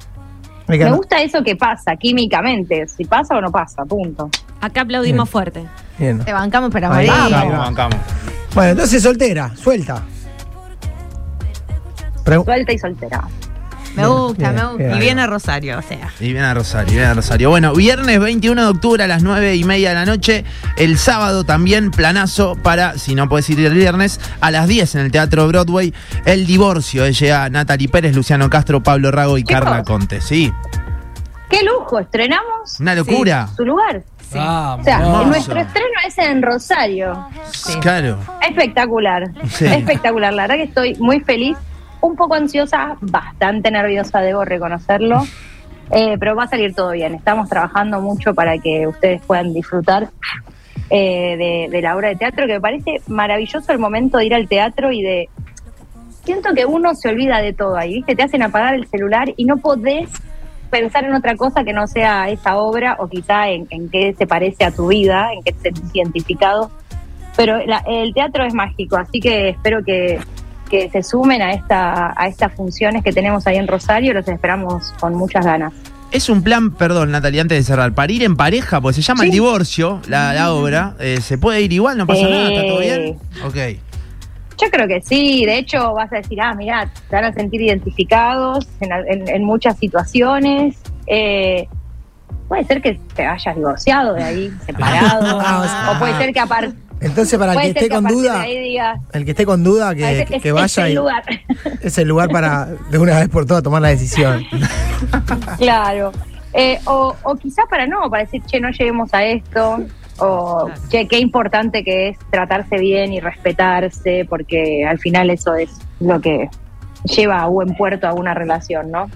me 0.68 0.92
gusta 0.92 1.22
eso 1.22 1.44
que 1.44 1.56
pasa 1.56 1.96
químicamente, 1.96 2.88
si 2.88 3.06
pasa 3.06 3.36
o 3.36 3.42
no 3.42 3.52
pasa, 3.52 3.84
punto. 3.86 4.30
Acá 4.62 4.82
aplaudimos 4.82 5.30
fuerte. 5.30 5.66
Bien. 5.98 6.20
Te 6.24 6.34
bancamos, 6.34 6.70
pero 6.72 6.88
Ahí, 6.92 7.08
morir. 7.08 7.12
ahí 7.12 7.32
Bancamos, 7.32 7.54
va. 7.54 7.58
bancamos. 7.60 7.98
Bueno, 8.56 8.72
entonces 8.72 9.02
soltera, 9.04 9.52
suelta. 9.56 10.04
Pregu- 12.26 12.46
Suelta 12.46 12.74
y 12.74 12.78
soltera. 12.78 13.24
Me 13.96 14.06
gusta, 14.06 14.52
Bien, 14.52 14.56
me 14.56 14.62
gusta. 14.70 14.78
bien. 14.84 14.96
Y 14.96 15.00
viene 15.00 15.28
Rosario, 15.28 15.80
o 15.80 15.82
sea. 15.82 16.10
Y 16.20 16.26
viene 16.32 16.42
a 16.44 16.54
Rosario, 16.54 16.92
viene 16.92 17.08
a 17.08 17.14
Rosario. 17.16 17.50
Bueno, 17.50 17.74
viernes 17.74 18.20
21 18.20 18.62
de 18.62 18.68
octubre 18.68 19.04
a 19.04 19.08
las 19.08 19.24
9 19.24 19.56
y 19.56 19.64
media 19.64 19.90
de 19.90 19.96
la 19.96 20.06
noche. 20.06 20.46
El 20.78 20.98
sábado 21.00 21.44
también 21.44 21.90
planazo 21.92 22.56
para, 22.62 22.98
si 23.00 23.16
no 23.16 23.28
puedes 23.28 23.50
ir 23.50 23.60
el 23.66 23.74
viernes, 23.74 24.20
a 24.42 24.52
las 24.52 24.68
10 24.68 24.96
en 24.96 25.02
el 25.02 25.12
Teatro 25.12 25.48
Broadway. 25.48 25.94
El 26.26 26.46
divorcio. 26.46 27.04
Eh, 27.06 27.14
llega 27.14 27.50
Natalie 27.50 27.90
Pérez, 27.90 28.16
Luciano 28.16 28.50
Castro, 28.50 28.82
Pablo 28.84 29.10
Rago 29.12 29.38
y 29.38 29.44
Chicos. 29.44 29.64
Carla 29.64 29.84
Conte. 29.84 30.22
Sí, 30.22 30.54
¡Qué 31.50 31.64
lujo! 31.64 32.00
¿Estrenamos? 32.00 32.80
una 32.80 32.94
locura. 32.94 33.50
Su 33.58 33.66
lugar. 33.66 34.04
Vamos. 34.34 34.82
O 34.82 34.84
sea, 34.84 35.00
nuestro 35.26 35.60
estreno 35.60 35.88
es 36.06 36.18
en 36.18 36.42
Rosario. 36.42 37.28
Claro. 37.82 38.18
Espectacular. 38.42 39.24
Sí. 39.50 39.66
Espectacular. 39.66 40.34
La 40.34 40.44
verdad 40.44 40.56
que 40.56 40.64
estoy 40.64 40.96
muy 40.96 41.20
feliz. 41.22 41.58
Un 42.02 42.16
poco 42.16 42.36
ansiosa, 42.36 42.96
bastante 43.02 43.72
nerviosa, 43.72 44.22
debo 44.22 44.46
reconocerlo. 44.46 45.22
Eh, 45.92 46.18
pero 46.20 46.36
va 46.36 46.44
a 46.44 46.48
salir 46.48 46.74
todo 46.74 46.92
bien. 46.92 47.16
Estamos 47.16 47.50
trabajando 47.50 48.00
mucho 48.00 48.34
para 48.34 48.58
que 48.58 48.88
ustedes 48.88 49.22
puedan 49.26 49.54
disfrutar 49.54 50.10
eh, 50.90 51.36
de, 51.38 51.68
de 51.70 51.82
la 51.82 51.96
obra 51.96 52.10
de 52.10 52.16
teatro, 52.16 52.48
que 52.48 52.54
me 52.54 52.62
parece 52.62 53.02
maravilloso 53.08 53.72
el 53.72 53.80
momento 53.80 54.18
de 54.18 54.26
ir 54.26 54.36
al 54.36 54.48
teatro 54.48 54.92
y 54.92 55.02
de... 55.02 55.30
Siento 56.24 56.54
que 56.54 56.66
uno 56.66 56.94
se 56.94 57.10
olvida 57.10 57.42
de 57.42 57.54
todo 57.54 57.76
ahí, 57.76 57.96
¿viste? 57.96 58.16
Te 58.16 58.24
hacen 58.24 58.44
apagar 58.44 58.76
el 58.76 58.88
celular 58.88 59.34
y 59.36 59.46
no 59.46 59.58
podés 59.58 60.10
pensar 60.70 61.04
en 61.04 61.14
otra 61.14 61.36
cosa 61.36 61.64
que 61.64 61.74
no 61.74 61.88
sea 61.88 62.30
esa 62.30 62.58
obra 62.58 62.96
o 63.00 63.08
quizá 63.08 63.50
en, 63.50 63.68
en 63.70 63.90
qué 63.90 64.16
se 64.18 64.28
parece 64.28 64.64
a 64.66 64.72
tu 64.72 64.88
vida, 64.88 65.34
en 65.34 65.44
qué 65.44 65.52
te 65.54 65.62
sentís 65.72 65.96
identificado. 65.96 66.72
Pero 67.36 67.66
la- 67.66 67.84
el 67.88 68.14
teatro 68.14 68.44
es 68.46 68.54
mágico, 68.54 68.98
así 68.98 69.20
que 69.20 69.50
espero 69.50 69.84
que, 69.84 70.20
que 70.70 70.90
se 70.90 71.04
sumen 71.04 71.42
a, 71.42 71.54
esta, 71.54 72.14
a 72.16 72.28
estas 72.28 72.54
funciones 72.54 73.04
que 73.04 73.12
tenemos 73.14 73.48
ahí 73.48 73.58
en 73.58 73.68
Rosario, 73.68 74.14
los 74.14 74.28
esperamos 74.28 74.94
con 75.00 75.16
muchas 75.16 75.46
ganas. 75.46 75.74
Es 76.12 76.28
un 76.28 76.42
plan, 76.42 76.72
perdón, 76.72 77.12
Natalia, 77.12 77.42
antes 77.44 77.58
de 77.60 77.64
cerrar, 77.64 77.94
para 77.94 78.12
ir 78.12 78.24
en 78.24 78.36
pareja, 78.36 78.82
pues 78.82 78.96
se 78.96 79.04
llama 79.04 79.26
El. 79.26 79.32
Divorcio, 79.32 80.02
la, 80.08 80.34
la 80.34 80.52
obra. 80.54 80.96
Eh, 81.00 81.20
¿Se 81.22 81.38
puede 81.38 81.62
ir 81.62 81.72
igual? 81.72 81.98
¿No 82.00 82.08
pasa 82.08 82.26
Sí. 82.26 82.32
nada? 82.32 82.50
¿Está 82.52 82.68
todo 82.68 82.80
bien? 82.80 83.18
Ok. 83.46 83.56
Yo 84.62 84.70
creo 84.70 84.88
que 84.88 85.02
sí, 85.02 85.46
de 85.46 85.58
hecho 85.58 85.94
vas 85.94 86.12
a 86.12 86.18
decir, 86.18 86.42
ah, 86.42 86.54
mira, 86.54 86.90
te 87.10 87.16
van 87.16 87.26
a 87.26 87.34
sentir 87.34 87.62
identificados 87.62 88.68
en, 88.82 88.92
en- 88.92 89.30
en 89.30 89.44
muchas 89.44 89.78
situaciones. 89.78 90.78
Eh, 91.08 91.68
puede 92.48 92.64
ser 92.66 92.82
que 92.82 93.00
te 93.16 93.26
hayas 93.26 93.56
divorciado 93.56 94.14
de 94.16 94.24
ahí, 94.24 94.52
separado, 94.66 95.40
Ah, 95.42 95.62
o 95.62 95.64
sea- 95.64 95.92
o 95.96 96.00
puede 96.00 96.18
ser 96.18 96.34
que 96.34 96.40
aparte... 96.40 96.74
Entonces, 97.02 97.40
para 97.40 97.54
el 97.54 97.60
que 97.62 97.68
esté 97.70 97.80
que 97.88 97.96
con 97.96 98.04
duda, 98.04 98.44
digas, 98.44 99.00
el 99.14 99.24
que 99.24 99.32
esté 99.32 99.46
con 99.46 99.64
duda, 99.64 99.96
que, 99.96 100.04
"Ah, 100.06 100.12
ese- 100.12 100.26
que- 100.26 100.36
es- 100.36 100.46
es 100.46 100.54
vaya 100.54 100.86
el 100.86 100.92
y 100.92 100.96
lugar. 100.96 101.24
es 101.82 101.98
el 101.98 102.08
lugar 102.10 102.30
para 102.30 102.66
de 102.66 102.98
una 102.98 103.18
vez 103.20 103.30
por 103.30 103.46
todas 103.46 103.64
tomar 103.64 103.82
la 103.82 103.88
decisión. 103.88 104.44
Claro. 105.58 106.12
Eh, 106.54 106.80
o, 106.86 107.16
o 107.24 107.36
quizá 107.36 107.64
para 107.70 107.86
no, 107.88 108.10
para 108.10 108.24
decir, 108.24 108.42
che, 108.48 108.60
no 108.60 108.70
lleguemos 108.72 109.14
a 109.14 109.24
esto. 109.24 109.80
O, 110.22 110.70
che, 110.90 111.08
qué 111.08 111.20
importante 111.20 111.84
que 111.84 112.10
es 112.10 112.20
tratarse 112.32 112.78
bien 112.78 113.14
y 113.14 113.20
respetarse, 113.20 114.26
porque 114.30 114.86
al 114.86 115.00
final 115.00 115.30
eso 115.30 115.56
es 115.56 115.70
lo 116.00 116.20
que 116.20 116.50
lleva 117.06 117.42
a 117.42 117.48
buen 117.48 117.76
puerto 117.76 118.08
a 118.08 118.14
una 118.14 118.34
relación, 118.34 118.92
¿no? 118.92 119.10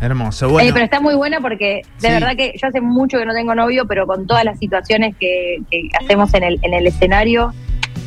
Hermoso. 0.00 0.48
Bueno, 0.48 0.68
Eh, 0.68 0.72
pero 0.72 0.84
está 0.84 1.00
muy 1.00 1.14
buena 1.14 1.40
porque 1.40 1.82
de 2.00 2.08
Sí. 2.08 2.12
verdad 2.12 2.34
que 2.36 2.52
yo 2.60 2.66
hace 2.68 2.80
mucho 2.80 3.18
que 3.18 3.24
no 3.26 3.32
tengo 3.34 3.54
novio, 3.54 3.86
pero 3.86 4.04
con 4.06 4.26
todas 4.26 4.44
las 4.44 4.58
situaciones 4.58 5.14
que, 5.16 5.58
que 5.70 5.88
hacemos 6.02 6.34
en 6.34 6.42
el, 6.42 6.58
en 6.62 6.74
el 6.74 6.88
escenario, 6.88 7.52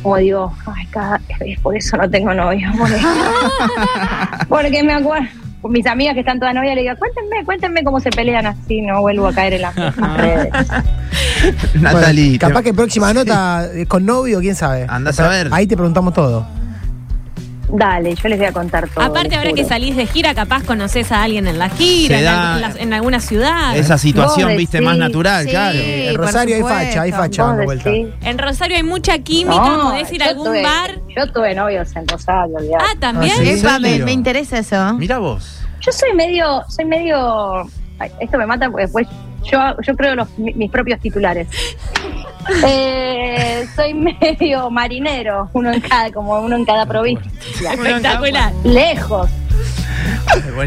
como 0.02 0.18
digo, 0.18 0.52
ay, 0.66 0.86
cada, 0.90 1.18
es 1.40 1.58
por 1.60 1.74
eso 1.74 1.96
no 1.96 2.08
tengo 2.10 2.34
novio. 2.34 2.68
Porque, 2.78 2.96
porque 4.48 4.82
me 4.82 4.92
acuerdo, 4.92 5.26
mis 5.64 5.86
amigas 5.86 6.14
que 6.14 6.20
están 6.20 6.38
todas 6.38 6.54
novias, 6.54 6.74
le 6.76 6.82
digo, 6.82 6.94
cuéntenme, 6.96 7.44
cuéntenme 7.44 7.84
cómo 7.84 8.00
se 8.00 8.10
pelean 8.10 8.46
así, 8.46 8.82
no 8.82 9.00
vuelvo 9.00 9.26
a 9.26 9.32
caer 9.32 9.54
en 9.54 9.62
las 9.62 9.76
mismas 9.76 10.16
redes. 10.20 10.52
Natalie. 11.74 12.24
Bueno, 12.30 12.38
capaz 12.40 12.62
que 12.62 12.74
próxima 12.74 13.12
nota 13.12 13.68
eh, 13.74 13.86
con 13.86 14.06
novio, 14.06 14.40
quién 14.40 14.54
sabe. 14.54 14.86
Andás 14.88 15.18
a 15.20 15.28
ver. 15.28 15.48
Ahí 15.52 15.66
te 15.66 15.76
preguntamos 15.76 16.14
todo. 16.14 16.46
Dale, 17.68 18.14
yo 18.14 18.28
les 18.28 18.38
voy 18.38 18.46
a 18.46 18.52
contar 18.52 18.88
todo. 18.88 19.04
Aparte, 19.04 19.34
ahora 19.34 19.52
que 19.52 19.64
salís 19.64 19.96
de 19.96 20.06
gira, 20.06 20.34
capaz 20.34 20.62
conoces 20.64 21.10
a 21.10 21.22
alguien 21.24 21.46
en 21.48 21.58
la 21.58 21.68
gira, 21.68 22.18
en, 22.18 22.24
da- 22.24 22.54
al- 22.54 22.62
en 22.64 22.74
la- 22.76 22.82
en 22.82 22.92
alguna 22.94 23.20
ciudad. 23.20 23.76
Esa 23.76 23.98
situación, 23.98 24.50
Vos 24.50 24.56
viste, 24.56 24.78
decís, 24.78 24.88
más 24.88 24.98
natural, 24.98 25.44
sí. 25.44 25.50
claro. 25.50 25.78
En 25.78 26.14
Rosario 26.14 26.56
hay 26.56 26.62
facha, 26.62 27.02
hay 27.02 27.12
facha 27.12 27.44
dando 27.44 27.64
vuelta. 27.64 27.90
En 27.90 28.38
Rosario 28.38 28.76
hay 28.76 28.82
mucha 28.84 29.18
química, 29.18 29.56
No, 29.60 29.82
podés 29.90 30.12
ir 30.12 30.22
a 30.22 30.26
yo 30.26 30.30
algún 30.30 30.46
tuve- 30.48 30.62
bar. 30.62 30.90
Yo 31.16 31.32
tuve 31.32 31.54
novios 31.54 31.96
en 31.96 32.06
Rosario, 32.06 32.56
olvidate. 32.56 32.84
Ah, 32.88 32.96
también. 33.00 33.32
Ah, 33.36 33.42
sí. 33.42 33.48
¿En 33.50 33.58
Epa, 33.58 33.78
me, 33.80 34.12
interesa 34.12 34.58
eso. 34.58 34.94
Mira 34.94 35.18
vos. 35.18 35.60
Yo 35.80 35.92
soy 35.92 36.12
medio, 36.14 36.62
soy 36.68 36.84
medio. 36.84 37.62
ay, 37.98 38.10
esto 38.20 38.38
me 38.38 38.46
mata 38.46 38.70
porque 38.70 38.84
después 38.84 39.06
yo, 39.50 39.58
yo 39.82 39.96
creo 39.96 40.14
los, 40.14 40.28
mi- 40.38 40.52
mis 40.54 40.70
propios 40.70 41.00
titulares. 41.00 41.48
Eh, 42.64 43.66
soy 43.74 43.94
medio 43.94 44.70
marinero, 44.70 45.48
uno 45.52 45.72
en 45.72 45.80
cada, 45.80 46.10
como 46.12 46.38
uno 46.40 46.56
en 46.56 46.64
cada 46.64 46.86
provincia. 46.86 47.30
Espectacular. 47.72 48.52
Lejos. 48.64 49.30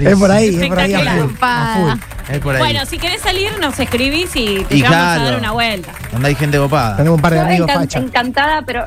Es 0.02 0.16
por 0.18 0.32
ahí, 0.32 0.48
es 0.48 0.68
por 0.68 0.80
ahí 0.80 0.94
a 0.94 1.00
Espectacular. 1.00 1.18
full, 1.20 1.36
a 1.42 1.76
full. 1.76 2.34
Es 2.36 2.40
por 2.40 2.56
ahí. 2.56 2.60
Bueno, 2.62 2.86
si 2.86 2.98
querés 2.98 3.22
salir, 3.22 3.58
nos 3.60 3.80
escribís 3.80 4.36
y 4.36 4.64
te 4.66 4.76
Y 4.78 4.82
vamos 4.82 4.98
claro. 4.98 5.22
a 5.22 5.26
dar 5.26 5.40
una 5.40 5.52
vuelta. 5.52 5.92
Donde 6.12 6.28
hay 6.30 6.36
gente 6.36 6.58
copada. 6.58 6.98
Tenemos 6.98 7.16
un 7.18 7.22
par 7.22 7.32
de 7.34 7.40
Yo 7.40 7.46
amigos 7.46 7.70
encan- 7.70 7.80
facha. 7.80 8.00
encantada, 8.00 8.62
pero 8.66 8.86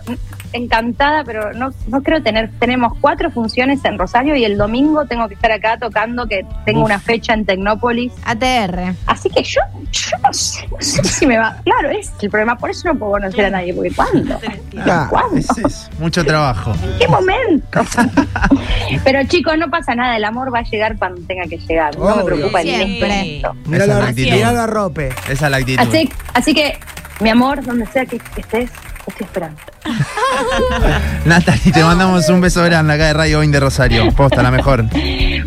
encantada, 0.53 1.25
pero 1.25 1.53
no, 1.53 1.71
no 1.89 2.03
creo 2.03 2.23
tener. 2.23 2.51
Tenemos 2.59 2.93
cuatro 3.01 3.31
funciones 3.31 3.85
en 3.85 3.99
Rosario 3.99 4.37
y 4.37 4.45
el 4.45 4.57
domingo 4.59 5.05
tengo 5.07 5.29
que 5.29 5.35
estar 5.35 5.53
acá 5.53 5.77
tocando, 5.79 6.27
que 6.27 6.45
tengo 6.65 6.81
Uf. 6.81 6.87
una 6.87 6.99
fecha 6.99 7.35
en 7.35 7.45
Tecnópolis. 7.45 8.13
ATR. 8.25 8.95
Así 9.07 9.29
que 9.31 9.43
yo, 9.43 9.61
yo 9.93 10.17
no, 10.23 10.33
sé, 10.33 10.67
no 10.71 10.77
sé 10.81 11.03
si 11.05 11.27
me 11.27 11.39
va. 11.39 11.57
Claro, 11.65 11.91
es 11.91 12.13
el 12.21 12.31
problema. 12.31 12.57
Por 12.59 12.71
eso 12.71 12.89
no 12.93 12.99
puedo 12.99 13.13
conocer 13.13 13.45
a 13.47 13.51
nadie, 13.51 13.75
porque 13.75 13.91
¿cuándo? 13.93 14.39
Ah, 14.87 15.07
¿Cuándo? 15.11 15.37
Es 15.37 15.49
eso, 15.59 15.91
mucho 15.99 16.25
trabajo. 16.25 16.73
¿En 16.83 16.99
qué 16.99 17.09
momento? 17.09 17.81
Pero 19.05 19.25
chicos, 19.27 19.57
no 19.59 19.71
pasa 19.71 19.95
nada. 19.95 20.17
El 20.17 20.25
amor 20.25 20.53
va 20.55 20.61
a 20.61 20.63
llegar 20.63 20.97
cuando 20.99 21.21
tenga 21.27 21.45
que 21.47 21.59
llegar. 21.59 21.97
No 21.99 22.17
me 22.17 22.25
preocupa 22.25 22.61
el 22.63 22.69
Siempre. 22.69 23.09
momento. 23.09 23.55
Miralo, 23.67 23.85
Esa 23.85 23.85
es 23.85 23.89
la 23.89 24.05
a- 24.05 24.09
actitud. 24.09 24.33
miralo 24.33 24.61
a 24.61 24.67
Rope. 24.67 25.09
Esa 25.29 25.45
es 25.47 25.51
la 25.51 25.57
actitud. 25.57 25.81
Así, 25.83 26.11
así 26.35 26.55
que, 26.55 26.79
mi 27.21 27.31
amor, 27.31 27.63
donde 27.65 27.87
sea 27.87 28.05
que 28.07 28.21
estés, 28.37 28.71
estoy 29.13 29.27
esperando. 29.27 29.61
Natalie, 31.25 31.73
te 31.73 31.83
mandamos 31.83 32.29
un 32.29 32.41
beso 32.41 32.63
grande 32.65 32.95
acá 32.95 33.07
de 33.07 33.13
Radio 33.13 33.39
20 33.41 33.61
Rosario. 33.61 34.13
Posta, 34.13 34.43
la 34.43 34.51
mejor. 34.51 34.85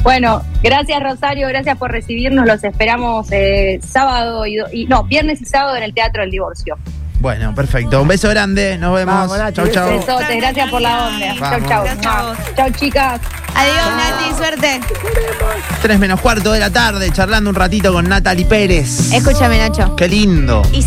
Bueno, 0.02 0.42
gracias 0.62 1.02
Rosario, 1.02 1.48
gracias 1.48 1.78
por 1.78 1.92
recibirnos. 1.92 2.46
Los 2.46 2.64
esperamos 2.64 3.28
eh, 3.32 3.80
sábado 3.86 4.46
y, 4.46 4.86
no, 4.88 5.04
viernes 5.04 5.42
y 5.42 5.46
sábado 5.46 5.76
en 5.76 5.84
el 5.84 5.94
Teatro 5.94 6.22
del 6.22 6.32
Divorcio. 6.32 6.78
Bueno, 7.20 7.56
perfecto. 7.56 8.02
Un 8.02 8.08
beso 8.08 8.30
grande. 8.30 8.78
Nos 8.78 8.96
vemos. 8.96 9.32
Chau, 9.54 9.68
chau. 9.70 9.90
Besotes, 9.90 10.38
gracias 10.38 10.70
por 10.70 10.82
la 10.82 11.08
onda. 11.08 11.32
A 11.32 12.24
vos. 12.24 12.38
Chau, 12.56 12.70
chicas. 12.72 13.22
Adiós, 13.56 13.88
Nati, 13.96 14.38
suerte. 14.38 14.82
3 15.82 15.98
menos 15.98 16.20
cuarto 16.20 16.52
de 16.52 16.60
la 16.60 16.70
tarde, 16.70 17.10
charlando 17.12 17.50
un 17.50 17.56
ratito 17.56 17.94
con 17.94 18.08
Natalie 18.08 18.46
Pérez. 18.46 19.14
Escúchame, 19.14 19.58
Nacho. 19.58 19.96
Qué 19.96 20.10
lindo. 20.10 20.62
Y 20.74 20.84